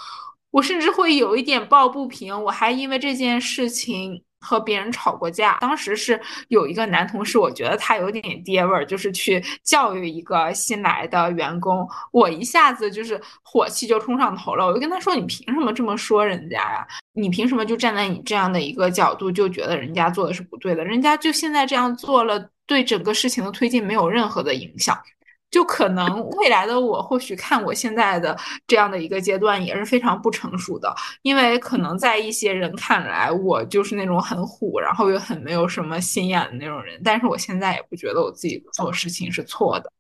[0.56, 5.58] 我甚至会有一点抱不平，我还因为这件事情和别人吵过架。
[5.60, 14.66] 当时是有一个男同事，我觉得他有点爹味儿，就是去教育一个新来的员工，我一下子就是火气就冲上头了。
[14.66, 16.88] 我就跟他说：“你凭什么这么说人家呀？
[17.12, 20.86] 你凭什么就站在你这样的一个角度，就觉得人家做的是不对的？
[20.86, 24.98] 人家就现在这样做了，对整个事情的推进没有任何的影响。”
[25.52, 28.38] 就可能未来的我，或许看我现在的
[28.68, 37.00] 这样的一个阶段也是非常不成熟的，因为可能在一些人看来，我就是那种很虎，然后又很没有什么心眼的那种人。
[37.04, 39.92] 但是我现在也不觉得我自己做事情是错的。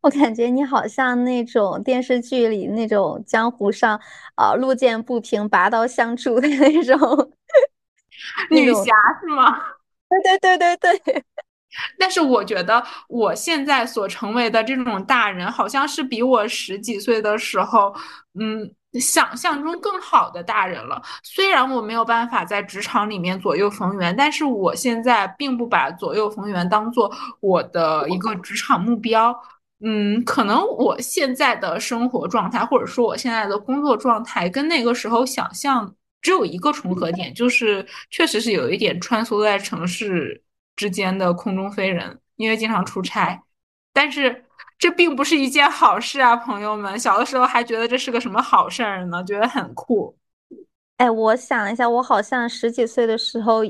[0.00, 4.00] 我感觉你好像那种电视剧里那种江湖上
[4.36, 6.98] 啊，路见不平拔刀相助的那种
[8.50, 8.82] 女侠
[9.20, 9.58] 是吗？
[10.08, 11.24] 对对对对对。
[11.98, 17.94] 但是我觉得我现在所成为的这种大人，好像是比我十几岁的时候，
[18.38, 18.70] 嗯，
[19.00, 21.00] 想象中更好的大人了。
[21.22, 27.10] 虽然我没有办法在职场里面左右逢源，但是我现在并不把左右逢源当做
[27.40, 29.34] 我的一个职场目标。
[29.84, 40.42] 嗯，可能我现在的生活状态，或者说我现在的工作状态，跟那个时候想象只有一个重合点，就是确实是有一点穿梭在城市。
[40.76, 43.42] 之间的空中飞人，因为经常出差，
[43.92, 44.44] 但是
[44.78, 46.98] 这并不是一件好事啊，朋友们。
[46.98, 49.24] 小的时候还觉得这是个什么好事儿呢？
[49.24, 50.14] 觉得很酷。
[50.98, 53.62] 哎，我想一下，我好像十几岁的时候，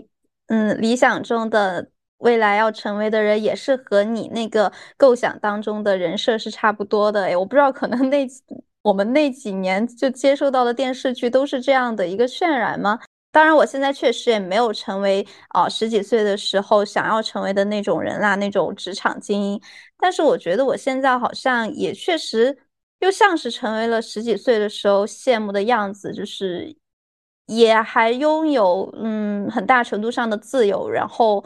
[0.48, 1.88] 嗯，理想中的
[2.18, 7.26] 未来要成为的人，也是和你那个构想当中的人设是差不多的。
[7.26, 8.26] 哎，我不知道，可能那
[8.82, 13.00] 我们那几年就接受到的电视剧都是这样的一个渲染吗？
[13.36, 19.60] 当然，我现在确实也没有成为啊十几岁的时候想要成为的那种人啦，那种职场精英。
[19.98, 22.56] 但是我觉得我现在好像也确实
[23.00, 26.74] 又像是成为了十几岁的时候羡慕的样子，就是
[27.44, 31.44] 也还拥有嗯很大程度上的自由，然后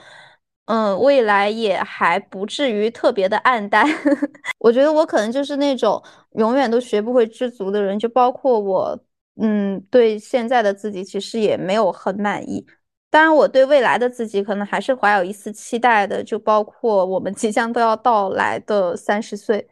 [0.67, 3.85] 嗯未来也还不至于特别的暗淡。
[4.61, 6.01] 我觉得我可能就是那种
[6.35, 8.97] 永远都学不会知足的人，就包括我。
[9.41, 12.67] 嗯，对现在的自己其实也没有很满意。
[13.09, 19.69] 当然，我对未来的自己可能还是怀有一丝期待的，就包括我们即将都要到来的三十岁。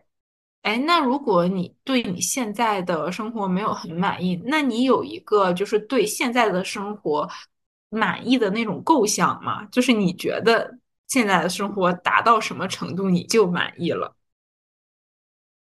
[0.62, 7.28] 哎，那如果你对你现在的生活没有很满意，那你有一个就是对现在的生活
[7.90, 9.64] 满意的那种构想吗？
[9.66, 14.14] 就是你觉得现在的生活达到什么程度你就满意了？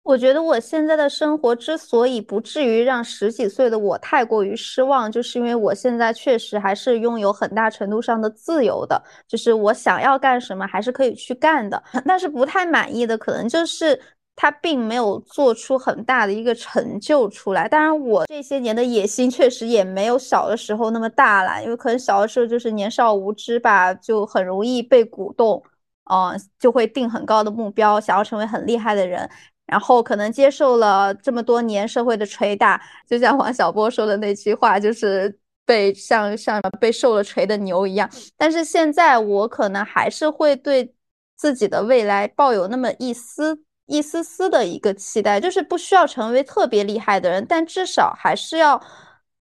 [0.03, 11.81] 我觉得我现在的生活之所以不至于让十几岁的我太过于失望，就是因为我现在确实还是拥有很大程度上的自由的，就是我想要干什么还是可以去干的。
[12.05, 13.97] 但是不太满意的可能就是
[14.35, 17.69] 他并没有做出很大的一个成就出来。
[17.69, 25.63] 当然，我这些年的野心确实也没有小的时候那么大了，因为可能小的时候就是年少无知吧，就很容易被鼓动，
[26.11, 29.29] 嗯，就会定很高的目标，想要成为很厉害的人。
[29.73, 38.07] 然后可能接受了这么多年社会的捶打，就像王小波说的那句话，就是被像像被受了锤的牛一样。
[38.37, 40.93] 但是现在我可能还是会对
[41.35, 48.79] 自己的未来抱有那么一丝一丝丝的一个期待，就是不需要成为特别厉害的人，但至少还是要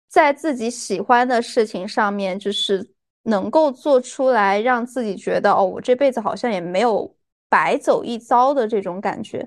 [0.08, 2.94] 在自己喜欢的事情上面，就是
[3.24, 7.14] 能够做出来，让自己觉得哦，我这辈子好像也没有
[7.50, 9.46] 白走一遭的这种感觉。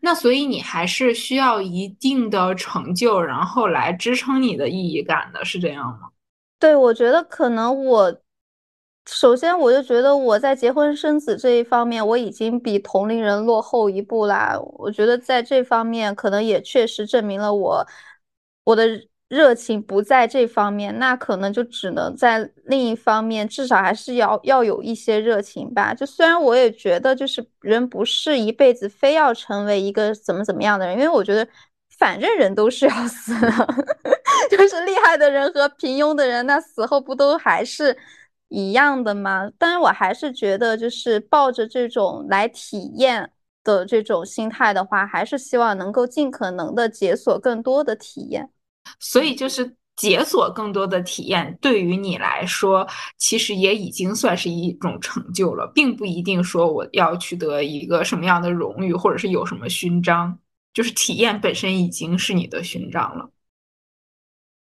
[0.00, 6.10] 那所以你还是需要一定的成就，然后来支撑你的意义感的，是这样吗？
[6.58, 8.16] 对，我觉得可能我
[9.06, 14.56] 首先，我就觉得我在结婚生子这一方面，我已经比同龄人落后一步啦。
[14.78, 17.84] 我觉得在这方面，可能也确实证明了我
[18.62, 18.88] 我的
[19.32, 25.94] 热情不在这方面，那可能就只能在另一方面，至少还是要要有一些热情吧。
[25.94, 31.48] 就虽然我也觉得，就是人不是一辈子非要成为一个怎么怎么样的人，因为我觉得
[31.98, 33.50] 反正人都是要死的，
[34.50, 37.96] 就是厉害的人和平庸的人，那死后不都还是。
[38.54, 39.50] 一样的吗？
[39.56, 43.30] 但是我还是觉得，就是抱着这种来体验
[43.64, 48.50] 的这种心态的话，还是希望能够尽可能的解锁更多的体验。
[49.00, 52.86] 所以，就是解锁更多的体验，对于你来说，
[53.18, 60.38] 其实也已经算是一种成就了，并不一定说我要取得一个什么样的荣誉，或者是有什么勋章，
[60.72, 63.30] 就是体验本身已经是你的勋章了。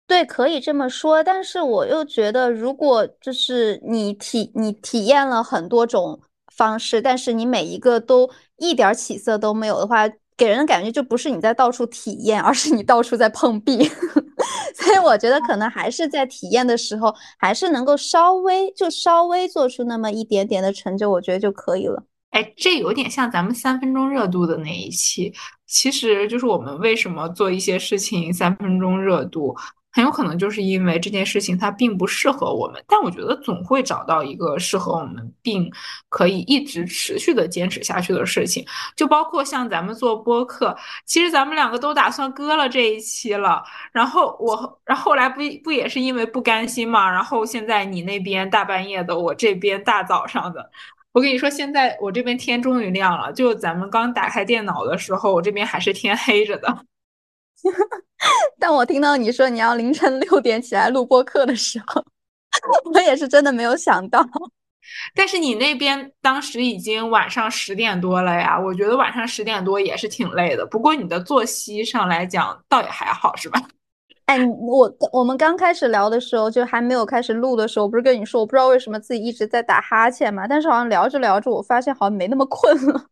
[0.06, 6.20] 对，可以这么说，但是我又觉得，如果就是你体你体验了很多种
[6.52, 10.06] 方式，但是你每一个都一点起色都没有的话，
[10.36, 13.88] 给人的感觉就不是你在到处体验，而是你到处在碰壁。
[14.74, 22.02] 所以我觉得可能还是在体验的时候，还是能够稍微就稍微做出那么一点点的成就，我觉得就可以了。
[22.30, 25.32] 哎，这有点像咱们三分钟热度的那一期，
[25.66, 29.54] 其实就是我们为什么做一些事情三分钟热度。
[29.94, 35.70] 很有可能就是因为这件事情它并不适合我们，但我觉得总会找到一个适合我们并
[36.08, 38.66] 可以一直持续的坚持下去的事情。
[38.96, 40.76] 就包括像咱们做播客，
[41.06, 43.62] 其实咱们两个都打算割了这一期了。
[43.92, 47.08] 然后我，然后后来不不也是因为不甘心嘛？
[47.08, 50.68] 然后现在你那边大半夜的，我这边大早上的。
[51.12, 53.32] 我跟你说，现在我这边天终于亮了。
[53.32, 56.76] 就咱们刚打开电脑的时候，我这边还是天黑着的。
[58.58, 62.04] 但我听到你说你要凌晨六点起来录播课的时候，
[62.92, 64.24] 我也是真的没有想到。
[65.14, 70.64] 但是你那边当时已经晚上十点多了呀，我觉得晚上十点多也是挺累的。
[70.66, 73.60] 不过你的作息上来讲，倒也还好，是吧？
[74.26, 80.46] 哎，我我们刚开始聊的时候，就还没有开始录的时候，不是跟你说我不知道为什么自己一直在打哈欠嘛？
[80.46, 83.06] 但是好像聊着聊着，我发现好像没那么困了。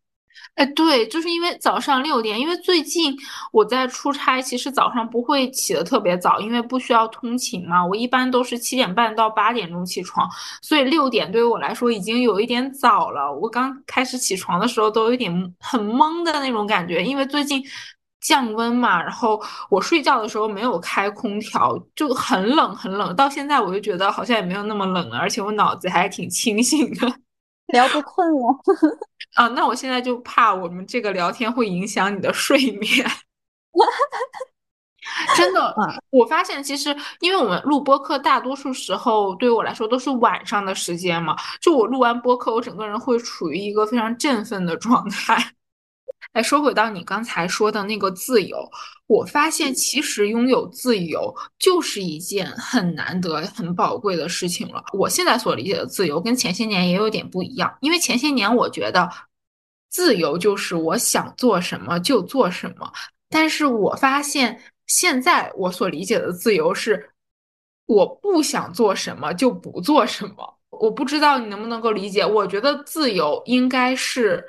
[0.55, 3.15] 哎，对，就是因为早上六点，因为最近
[3.51, 7.83] 我在出差，其实早上不会起得特别早，因为不需要通勤嘛。
[7.83, 10.29] 我一般都是七点半到八点钟起床，
[10.61, 13.33] 所以六点对于我来说已经有一点早了。
[13.33, 17.63] 我刚开始起床的时候都有点很懵的那种感觉，因为最近
[18.21, 23.15] 降温嘛，然后我睡觉的时候没有开空调，就很冷很冷。
[23.15, 27.22] 到现在我就觉得好像也没有那么冷了，而且我脑子还挺清醒的。
[27.73, 28.59] 聊不困了
[29.35, 29.47] 啊？
[29.49, 33.05] 那我现在就怕我们这个聊天会影响你的睡眠。
[35.35, 35.75] 真的，
[36.11, 41.35] 我发现其实，因为我们录播课，大多数时候对于我来说都是晚上的时间嘛。
[41.59, 45.35] 就我录完播课，我整个人会处于一个非常振奋的状态。
[46.33, 48.57] 哎，说回到你刚才说的那个自由，
[49.05, 54.83] 我发现其实拥有自由就是一件很难得、很宝贵的事情了。
[54.93, 59.07] 我现在所理解的自由跟前些年也有点不一样，因为前些年我觉得
[59.91, 62.91] 自由就是我想做什么就做什么，
[63.29, 67.11] 但是我发现现在我所理解的自由是
[67.85, 70.57] 我不想做什么就不做什么。
[70.71, 74.43] 我不知道你能不能够理解，我觉得自由应该是。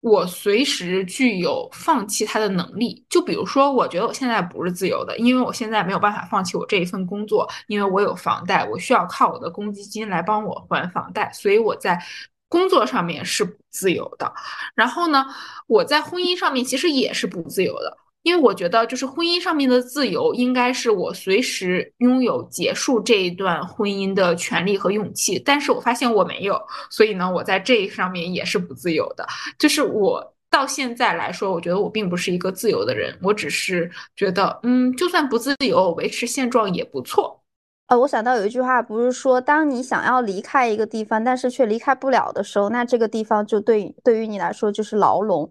[0.00, 12.00] 我随时具有放弃它的能力，就比如说，我觉得我现在不是自由的，因为我现在没有办法放弃我这一份工作，因为我有房贷，我需要靠我的公积金来帮我还房贷，所以我在
[12.48, 14.32] 工作上面是不自由的。
[14.74, 15.26] 然后呢，
[15.66, 17.98] 我在婚姻上面其实也是不自由的。
[18.28, 25.38] 因为我觉得，就是婚姻上面的自由，应该是我随时拥有结束这一段婚姻的权利和勇气。
[25.38, 26.60] 但是我发现我没有，
[26.90, 29.26] 所以呢，我在这上面也是不自由的。
[29.58, 37.42] 就是我到现在来说，我觉得我并不是一个自由的人，我只是觉得，嗯，就算不自由，维持现状也不错。
[37.86, 45.50] 呃，我想到有一句话，不是说，当你想要离开一个地方，但是却离开不了的时候，那这个地方就对对于你来说就是牢笼。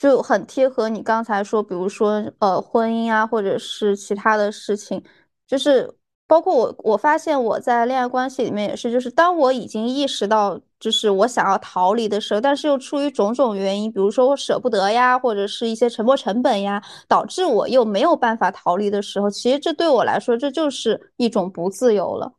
[0.00, 5.02] 就很贴合你刚才说，比如说呃婚姻啊，或者是其他的事情，
[5.46, 5.94] 就是
[6.26, 22.32] 包括我，我发现我在恋爱关系里面也是，就是当我已经意识到，就是我想要逃离的时候，但是又出于种种原因，比如说我舍不得呀，或者是一些沉没成本呀，导致我又没有办法逃离的时候，其实这对我来说，这就是一种不自由了。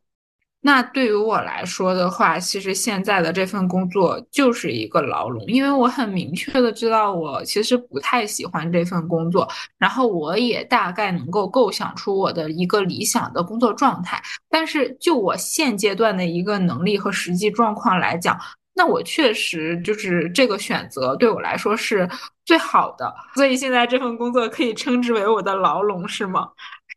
[0.64, 18.38] 那对于我来说的话，其实现在的这份工作就是一个牢笼，因为我很明确的知道我其实不太喜欢这份工作，然后我也大概能够构想出我的一个理想的工作状态，但是就我现阶段的一个能力和实际状况来讲，
[18.72, 22.08] 那我确实就是这个选择对我来说是
[22.44, 26.50] 最好的，所以现在这份工作可以称之为我的牢笼，是吗？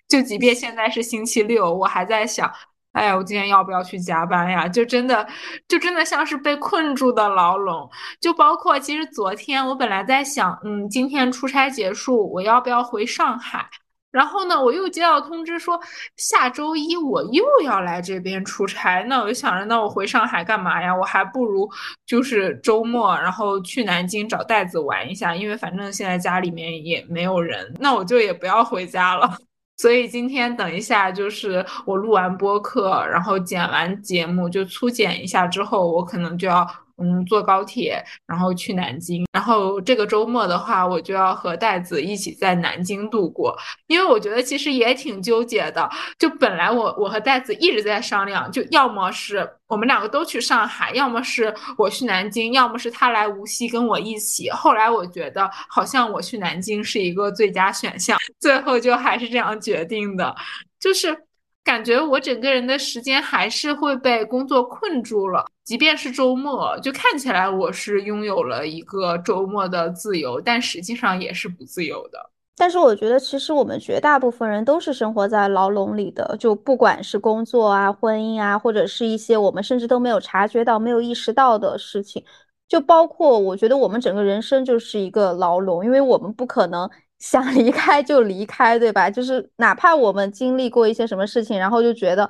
[0.07, 2.51] 就即便现在是星期六，我还在想。
[2.95, 4.67] 哎呀，我今天要不要去加班呀？
[4.69, 5.27] 就真的，
[5.67, 7.89] 就真的像是被困住的牢笼。
[8.21, 13.67] 就包括其实昨天我本来在想，嗯，今天出差结束，我要不要回上海？
[14.11, 15.77] 然后呢，我又接到通知说
[16.15, 19.03] 下周一我又要来这边出差。
[19.03, 20.95] 那我就想着，那我回上海干嘛呀？
[20.95, 21.69] 我还不如
[22.05, 29.37] 就是周末，然后去南京找袋子玩一下，因为反正现在家里面也没有人，那我就也不要回家了。
[29.77, 36.84] 所以今天等一下，就是我录完播客，然后剪完节目，就粗剪一下之后，我可能就要。
[36.97, 39.25] 嗯，坐高铁，然后去南京。
[39.33, 43.55] 然后这个周末的话，我就要和袋子一起在南京度过。
[43.87, 45.89] 因为我觉得其实也挺纠结的。
[46.17, 54.49] 就本来我我和袋子一直在商量，就要么是我们两个都去上海，要么是我去南京，要么是他来无锡跟我一起。
[54.49, 60.33] 后来我觉得好像我去南京是一个最佳选项， 最后就还是这样决定的，
[60.79, 61.25] 就是。
[61.65, 72.29] 感觉我整个人的时间还是会被工作困住了，即便是周末，就看起来我是拥有了一个周末的自由，但实际上也是不自由的。
[72.55, 82.23] 但是我觉得，其实我们绝大部分人都是生活在牢笼里的，就不管是工作啊、婚姻啊，或者是一些我们甚至都没有察觉到、没有意识到的事情，
[82.69, 86.89] 就包括我觉得我们整个人生就是一个牢笼，因为我们不可能。
[87.17, 89.09] 想离开就离开，对吧？
[89.09, 92.29] 就是哪怕我们经历过一些什么事情，然后就觉得，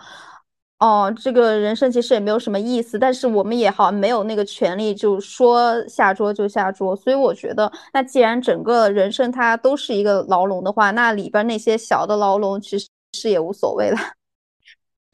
[0.79, 6.93] 哦，这个人生其实也没有什么意思，但是我们也好像没有那个权利，就说下桌就下桌。
[6.95, 13.97] 所以我觉得，那既然整个人生它都是一个牢笼的话，那里边那些小的牢笼其实是也无所谓了。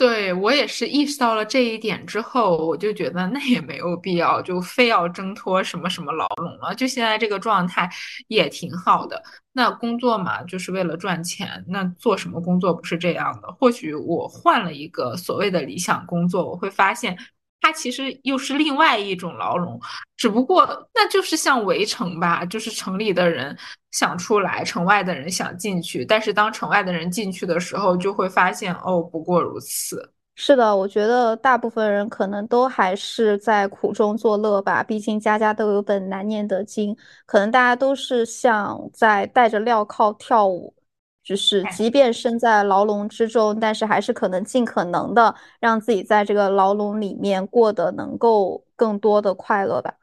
[0.02, 6.74] 对我也是意识到了这一点之后，我就觉得那也没有必要，就非要挣脱什么什么牢笼了。
[6.74, 7.88] 就现在这个状态
[8.28, 9.22] 也挺好的。
[9.52, 11.64] 那工作嘛，就是为了赚钱。
[11.68, 13.52] 那做什么工作不是这样的？
[13.60, 17.16] 或许我换了一个所谓的理想工作，我会发现。
[17.62, 19.80] 它其实又是另外一种牢笼，
[20.18, 23.56] 只不过那就是像围城吧，就是城里的人
[23.92, 30.12] 想出来，城外的人想进去，但是当城外的人进去的时候，就会发现哦，不过如此。
[30.36, 36.98] 是的，我觉得大部分人可能都还是在苦中作乐吧，毕竟家家都有本难念的经，
[37.28, 40.74] 可能大家都是像在戴着镣铐跳舞。
[41.24, 49.94] 就是即便身在牢笼之中，但是还是可能尽可能的让自己在这个牢笼里面过得能够更多的快乐吧。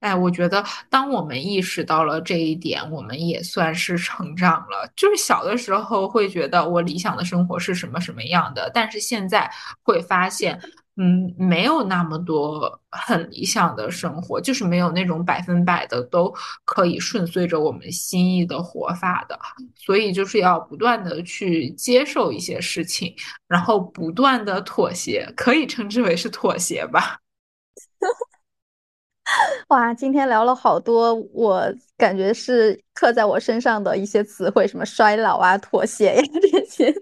[0.00, 4.90] 哎，我觉得当我们意识到了这一点，我们也算是成长了。
[4.96, 9.50] 就是小的时候会觉得我理想的生活是什么什么样的，但是现在
[9.82, 10.60] 会发现。
[11.02, 16.30] 嗯，没有那么多很理想的生活，就是没有那种百分百的都
[16.66, 19.38] 可以顺遂着我们心意的活法的，
[19.74, 23.14] 所以就是要不断的去接受一些事情，
[23.48, 27.18] 然后不断的妥协，可以称之为是妥协吧。
[29.68, 31.64] 哇，今天聊了好多，我
[31.96, 36.94] 感觉是刻在我身上的一些词汇，什么衰老啊、妥协呀这些，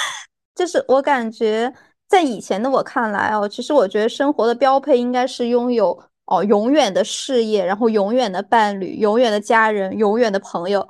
[0.54, 1.72] 就是我感觉。
[2.08, 10.88] 在以前的我看来哦，其实我觉得生活的标配应该是拥有哦永远的事业，然后永远的伴侣，永远的家人，永远的朋友，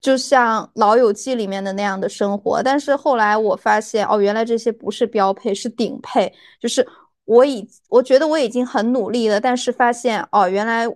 [0.00, 2.60] 就像《老友记》里面的那样的生活。
[2.62, 6.32] 但是后来我发现哦，原来这些不是标配，是顶配。
[6.60, 6.86] 就是
[7.24, 10.86] 我已我觉得我已经很努力了，但是发现哦，原来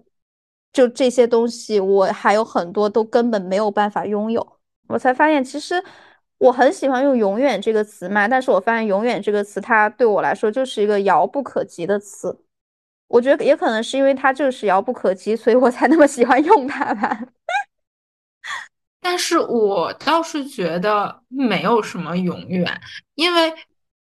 [0.73, 4.45] 就这些东西我还有很多都根本没有办法拥有。
[4.89, 5.83] 我才发现其实。
[6.43, 12.37] 我很喜欢用“永远”这个词嘛，但是我发现“永远”这个词，它对我来说就是一个遥不可及的词。
[13.07, 17.17] 我觉得也可能是因为它就是遥不可及，所以我才那么喜欢用它吧。
[19.01, 22.81] 但是我倒是觉得没有什么永远，
[23.15, 23.55] 因为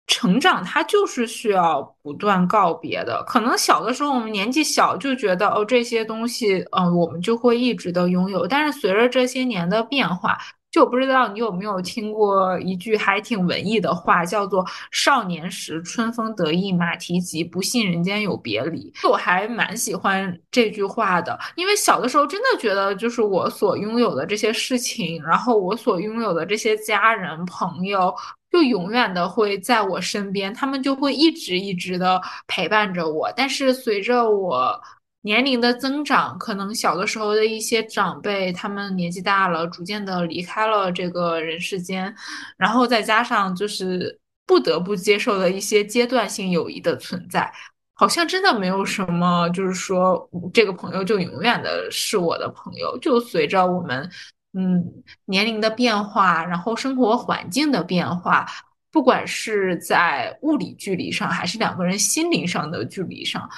[0.07, 3.23] 成长它就是需要不断告别的。
[3.27, 10.35] 可能小的时候我们年纪小就觉得哦这些东西，嗯，我们就会一直的拥有，但是随着这些年的变化。
[10.73, 18.91] 就我不知道你有没有听过一句还挺文艺的话，叫做“少年时春风得意马蹄疾，不信人间有别离”。
[19.07, 28.11] 我还蛮喜欢这句话的，因为小的时候真的觉得，就是我所拥有的这些事情，然后我所拥有的这些家人朋友，
[28.51, 33.31] 就永远的会在我身边，他们就会一直一直的陪伴着我。
[33.37, 34.81] 但是随着我。
[35.23, 42.13] 年龄的增长，可能小的时候的一些长辈，他们年纪大了，逐渐的离开了这个人世间，
[42.57, 47.49] 然后再加上就是不得不接受的一些阶段性友谊的存在，
[47.93, 54.09] 好像真的没有什么，就是说这个朋友就永远的是我的朋友，就随着我们
[54.51, 54.83] 嗯
[55.25, 58.45] 年龄的变化，然后生活环境的变化，
[58.91, 63.49] 不管是在物理距离上，还是两个人心灵上的距离上。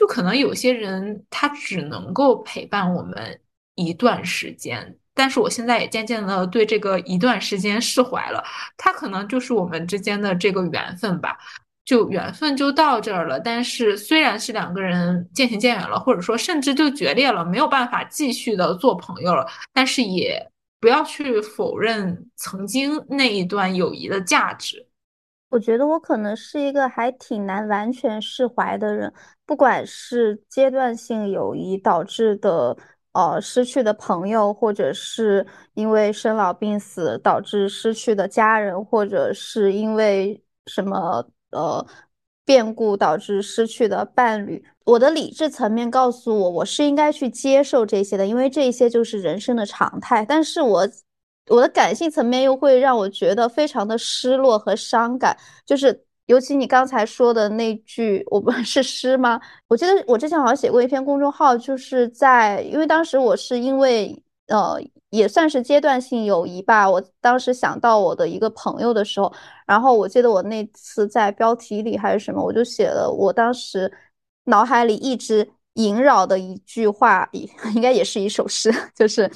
[0.00, 3.38] 就可能有些人他只能够陪伴我们
[3.74, 8.42] 一段时间，但是我现在也渐渐的对这个一段时间释怀了。
[8.78, 11.36] 他可能就是我们之间的这个缘分吧，
[11.84, 13.38] 就缘分就到这儿了。
[13.38, 20.50] 但是虽然是两个人渐行渐远了，或者说甚至就决裂了，没有办法继续的做朋友了，但是也
[20.80, 24.86] 不要去否认曾经那一段友谊的价值。
[25.50, 29.12] 我觉得我可能是一个还挺难完全释怀的人，
[29.44, 32.76] 不管是阶段性友谊导致的
[33.12, 35.44] 呃失去的朋友，或者是
[35.74, 41.84] 因为生老病死导致失去的家人，或者是因为什么呃
[42.44, 50.24] 变故导致失去的伴侣，我的理智层面告诉我，我是应该去接受这些的，因为这些就是人生的常态。
[50.24, 50.88] 但是我。
[51.48, 55.36] 我的感性层面又会让我觉得非常的失落和伤感，
[55.66, 59.40] 就是尤其你刚才说的那句，我不是诗吗？
[59.66, 64.80] 我记得我之前好像写过一篇公众号，就是在因为当时我是因为呃
[65.10, 69.32] 也算是阶段性友谊吧，我当时想到我的一个朋友的时候，
[69.66, 73.92] 然后我记得我那次在标题里还是什么，我就写了我当时
[74.44, 77.28] 脑海里一直萦绕的一句话，
[77.74, 79.28] 应该也是一首诗，就是。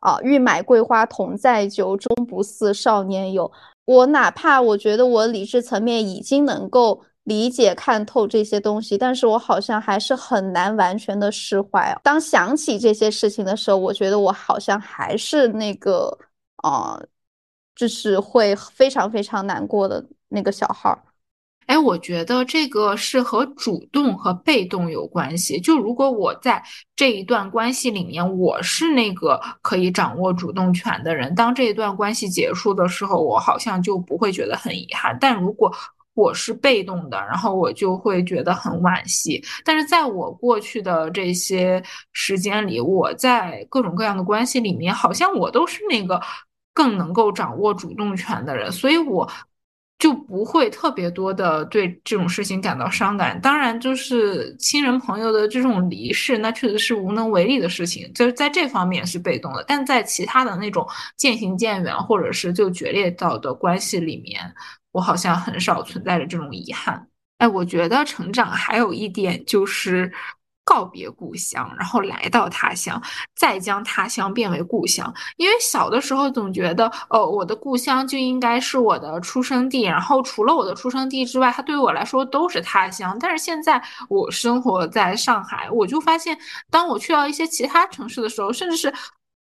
[0.00, 3.50] 啊，欲买桂花同载酒，终不似少年游。
[3.84, 11.98] 我哪怕我觉得我理智层面已经能够理解看透这些东西，但是我好像还是很难完全的释怀。
[12.02, 16.16] 当想起这些事情的时候，我觉得我好像还是那个，
[16.56, 17.00] 啊，
[17.74, 20.96] 就是会非常非常难过的那个小孩。
[21.68, 25.60] 哎，我觉得这个是和主动和被动有关系。
[25.60, 26.62] 就如果我在
[26.96, 35.14] 这一段关系里面，我是那个可以掌握主动权的人，当这一段关系结束的时候，我好像就不会觉得很遗憾。
[35.20, 35.70] 但如果
[36.14, 39.44] 我是被动的，然后我就会觉得很惋惜。
[39.62, 41.82] 但是在我过去的这些
[42.14, 46.18] 时间里，我在各种各样的关系里面，好像我都是那个
[46.72, 49.30] 更能够掌握主动权的人，所以我。
[49.98, 53.40] 就不会特别多的对这种事情感到伤感。
[53.40, 59.64] 当然，就是亲人朋友的这种离世，那确实是无能为力的事情，就是在这方面是被动的。
[59.66, 64.40] 但在其他的那种渐行渐远，或者是就决裂到的关系里面，
[64.92, 67.06] 我好像很少存在着这种遗憾。
[67.38, 70.12] 哎，我觉得成长还有一点就是。
[70.68, 73.00] 告别故乡，然后来到他乡，
[73.34, 75.10] 再将他乡变为故乡。
[75.38, 83.16] 因为小的时候总觉得，呃，我的故乡就应该是我的出生地，然后除了我的出生地之外，它对于我来说都是他乡。
[83.18, 86.38] 但是现在我生活在上海，我就发现，
[86.70, 88.92] 当我去到一些其他城市的时候，甚至是。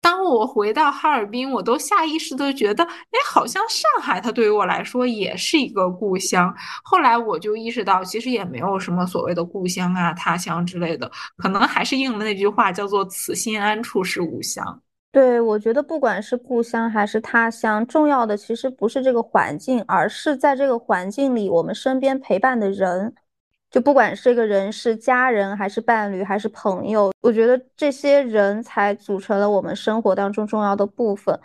[0.05, 6.55] 当我回到哈尔滨，我都下意识的觉得，哎，好像上海它对于我来说也是一个故乡。
[6.83, 14.83] 后来我就意识到，其实也没有什么所谓的故乡啊、他乡之类的，可能还是应了那句话，叫做“此心安处是吾乡”。
[15.11, 23.15] 对，我觉得不管是故乡还是他乡，重要的其实不是这个环境，而是在这个环境里我们身边陪伴的人。
[23.75, 31.37] 就不管是这个人是家人还是伴侣还是朋友，我觉得这些人才组成了我们生活当中重要的部分。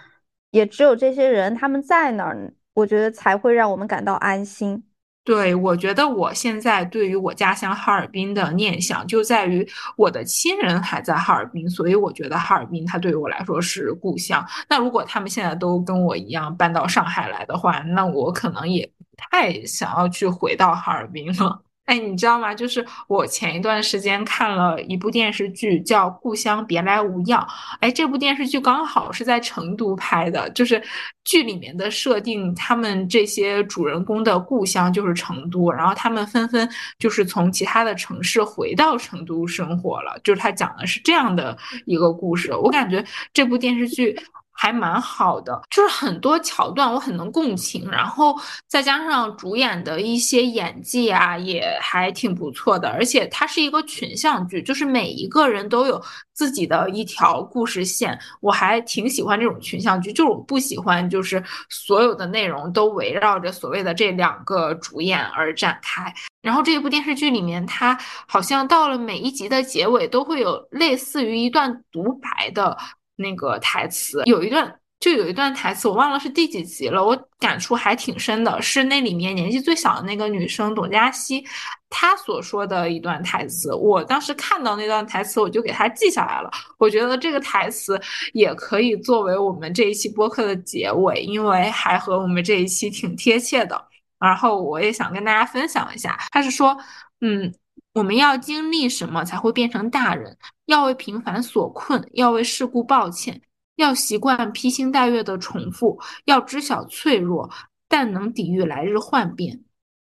[0.51, 4.83] 也只有这些人他们在那儿，我觉得才会让我们感到安心。
[5.23, 14.45] 对，我觉得我现在对于我家乡哈尔滨的念想就在于我的亲人还在哈尔滨，所以我觉得哈尔滨它对于我来说是故乡。
[14.69, 21.63] 那如果他们现在都跟我一样搬到上海来的话，那我可能也不太想要去回到哈尔滨了。
[21.89, 22.53] 哎，你知道吗？
[22.53, 27.41] 就是我前一段时间看了一部电视剧，叫《故乡别来无恙》。
[27.79, 30.79] 哎，这部电视剧刚好是在成都拍的，就是
[31.23, 40.15] 剧里面的设定，他们这些主人公的故乡就是成都，然后他们纷纷就是从其他的城市回到成都生活了。
[40.23, 43.03] 就是他讲的是这样的一个故事，我感觉
[43.33, 44.15] 这部电视剧。
[44.61, 48.35] 还蛮好的，就是很多桥段我很能共情，然后
[48.67, 52.89] 再加上主演的一些演技啊，也还挺不错的。
[52.89, 56.03] 而且它是一个群像剧，就是每一个人都有
[56.33, 60.11] 自己的一条故事线，我还挺喜欢这种群像剧。
[60.11, 66.13] 就是我不喜欢，就是所有的内容都围绕着所谓的这两个主演而展开。
[66.41, 72.77] 然后这一部电视剧里面，它好像到了每一集的结尾都会有类似于一段独白的
[73.19, 81.45] 那个台词，有一段就有一段台词，我忘了是第几集了，我感触还挺深的，是那里面年纪最小的那个女生董佳熙，
[81.89, 83.73] 她所说的一段台词。
[83.73, 86.49] 我当时看到那段台词，我就给她记下来了。
[86.77, 87.99] 我觉得这个台词
[88.33, 93.81] 也可以作为我们这一期播客的结尾，因为还和我们这一期挺贴切的。
[94.19, 96.77] 然后我也想跟大家分享一下，他是说，
[97.21, 97.53] 嗯，
[97.93, 100.37] 我们要经历什么才会变成大人？
[100.65, 103.41] 要为平凡所困，要为世故抱歉，
[103.75, 107.49] 要习惯披星戴月的重复，要知晓脆弱，
[107.87, 109.63] 但能抵御来日幻变。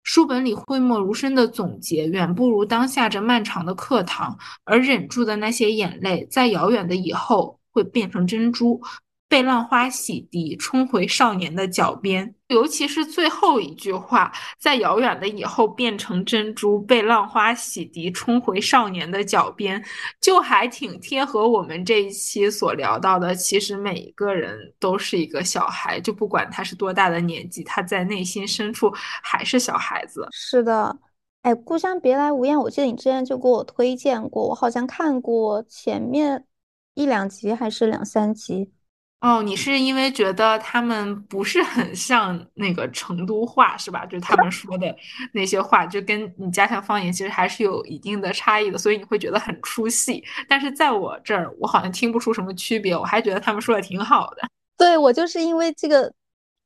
[0.02, 4.36] 书本里讳莫如深的总结，远不如当下这漫长的课堂。
[4.64, 8.80] 而忍住的那些眼泪，在遥远的以后会变成珍珠。
[9.28, 12.34] 被浪花洗涤，冲回少年的脚边。
[12.48, 19.84] 尤其是最后一句话，在遥远的以后变成珍珠，被浪花洗涤，冲回少年的脚边，
[20.18, 23.34] 就还挺贴合我们这一期所聊到的。
[23.34, 28.90] 其实每一个人都是一个小孩，就不管他是多大的年纪，他在内心深处
[29.22, 30.26] 还是小孩子。
[30.32, 30.98] 是的，
[31.42, 36.46] 哎，故乡别来无恙，我记得你之前就给我推荐过，我好像看过前面
[36.94, 38.72] 一两集，还是两三集。
[39.20, 44.07] 哦，你是因为觉得他们不是很像那个成都话是吧？
[44.07, 44.95] 就他们说的
[45.32, 50.24] 那些话，就跟你家乡方言其实还是有一定的差异的，所以你会觉得很出戏。
[50.49, 54.43] 但是在我这儿，我好像听不出什么区别，我还觉得他们说的挺好的。
[54.78, 56.12] 对我就是因为这个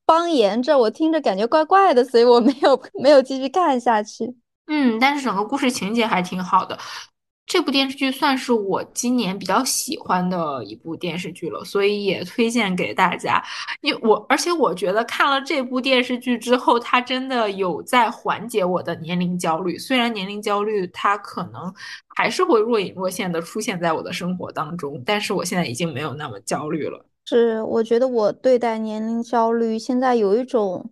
[0.07, 4.37] 方言这，我听着感觉怪怪的，所以我没有 没有继续看下去。
[4.67, 6.79] 嗯，但是整个故事情节还挺好的。
[7.45, 13.43] 这部电视剧算是我今年比较喜欢的一部电视剧了，所以也推荐给大家。
[13.83, 19.77] 因为我而且我觉得看了这部电视剧之后，它真的有在缓解我的年龄焦虑。
[19.77, 21.73] 虽然年龄焦虑它可能
[22.17, 27.05] 还是会若隐若现的出现在我的生活当中，但是我现在已经没有那么焦虑了。
[27.27, 30.91] 是，我觉得我对待年龄焦虑现在有一种。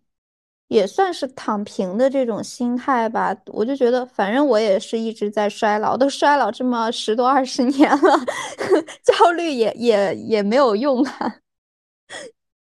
[0.70, 8.18] 也算是躺平的这种心态吧，我就觉得，反正我也是一直在衰老，都衰老这么十多二十年了，
[9.02, 11.10] 焦虑也也也没有用了。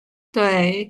[0.33, 0.89] 对。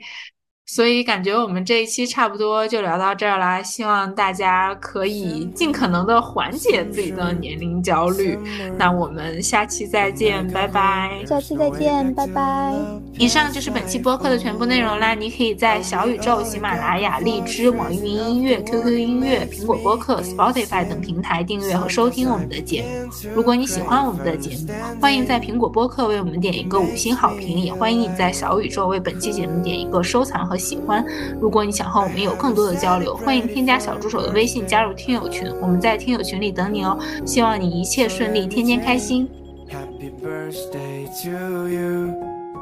[0.72, 8.38] 所以感觉我们这一期差不多就聊到这儿啦，希望大家可以尽可能的缓解自己的年龄焦虑。
[8.78, 11.24] 那我们下期再见，拜拜。
[11.26, 12.72] 下期再见，拜拜。
[13.18, 15.16] 以上就是本期播客的全部内容啦。
[15.16, 23.10] 你可以在小宇宙、喜马拉雅、荔枝、网易云音乐、QQ 音乐、苹果播客、Spotify 等平台订阅和收听我们的节目。
[23.34, 30.59] 如果你喜欢我们的节目，欢迎在苹果播客为我们点一个五星好评，也欢迎你在小宇宙为本期节目点一个收藏和。
[30.60, 31.04] 喜欢
[31.40, 39.28] 如果你想和我们有更多的交流欢迎添加小助手的微信加入听友群我们在听友群里等你哦希望你一切顺利天天开心
[39.70, 42.14] happy birthday to you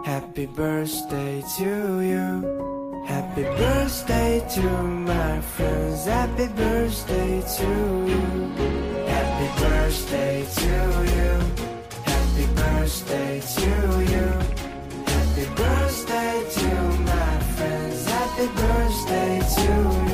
[0.03, 2.67] happy birthday to you
[3.07, 4.61] happy birthday to
[5.05, 7.63] my friends happy birthday to
[8.07, 8.21] you
[9.07, 10.65] happy birthday to
[11.15, 11.39] you
[12.05, 14.27] happy birthday to you
[15.05, 16.96] happy birthday to you happy birthday to
[19.07, 20.06] stay tuned.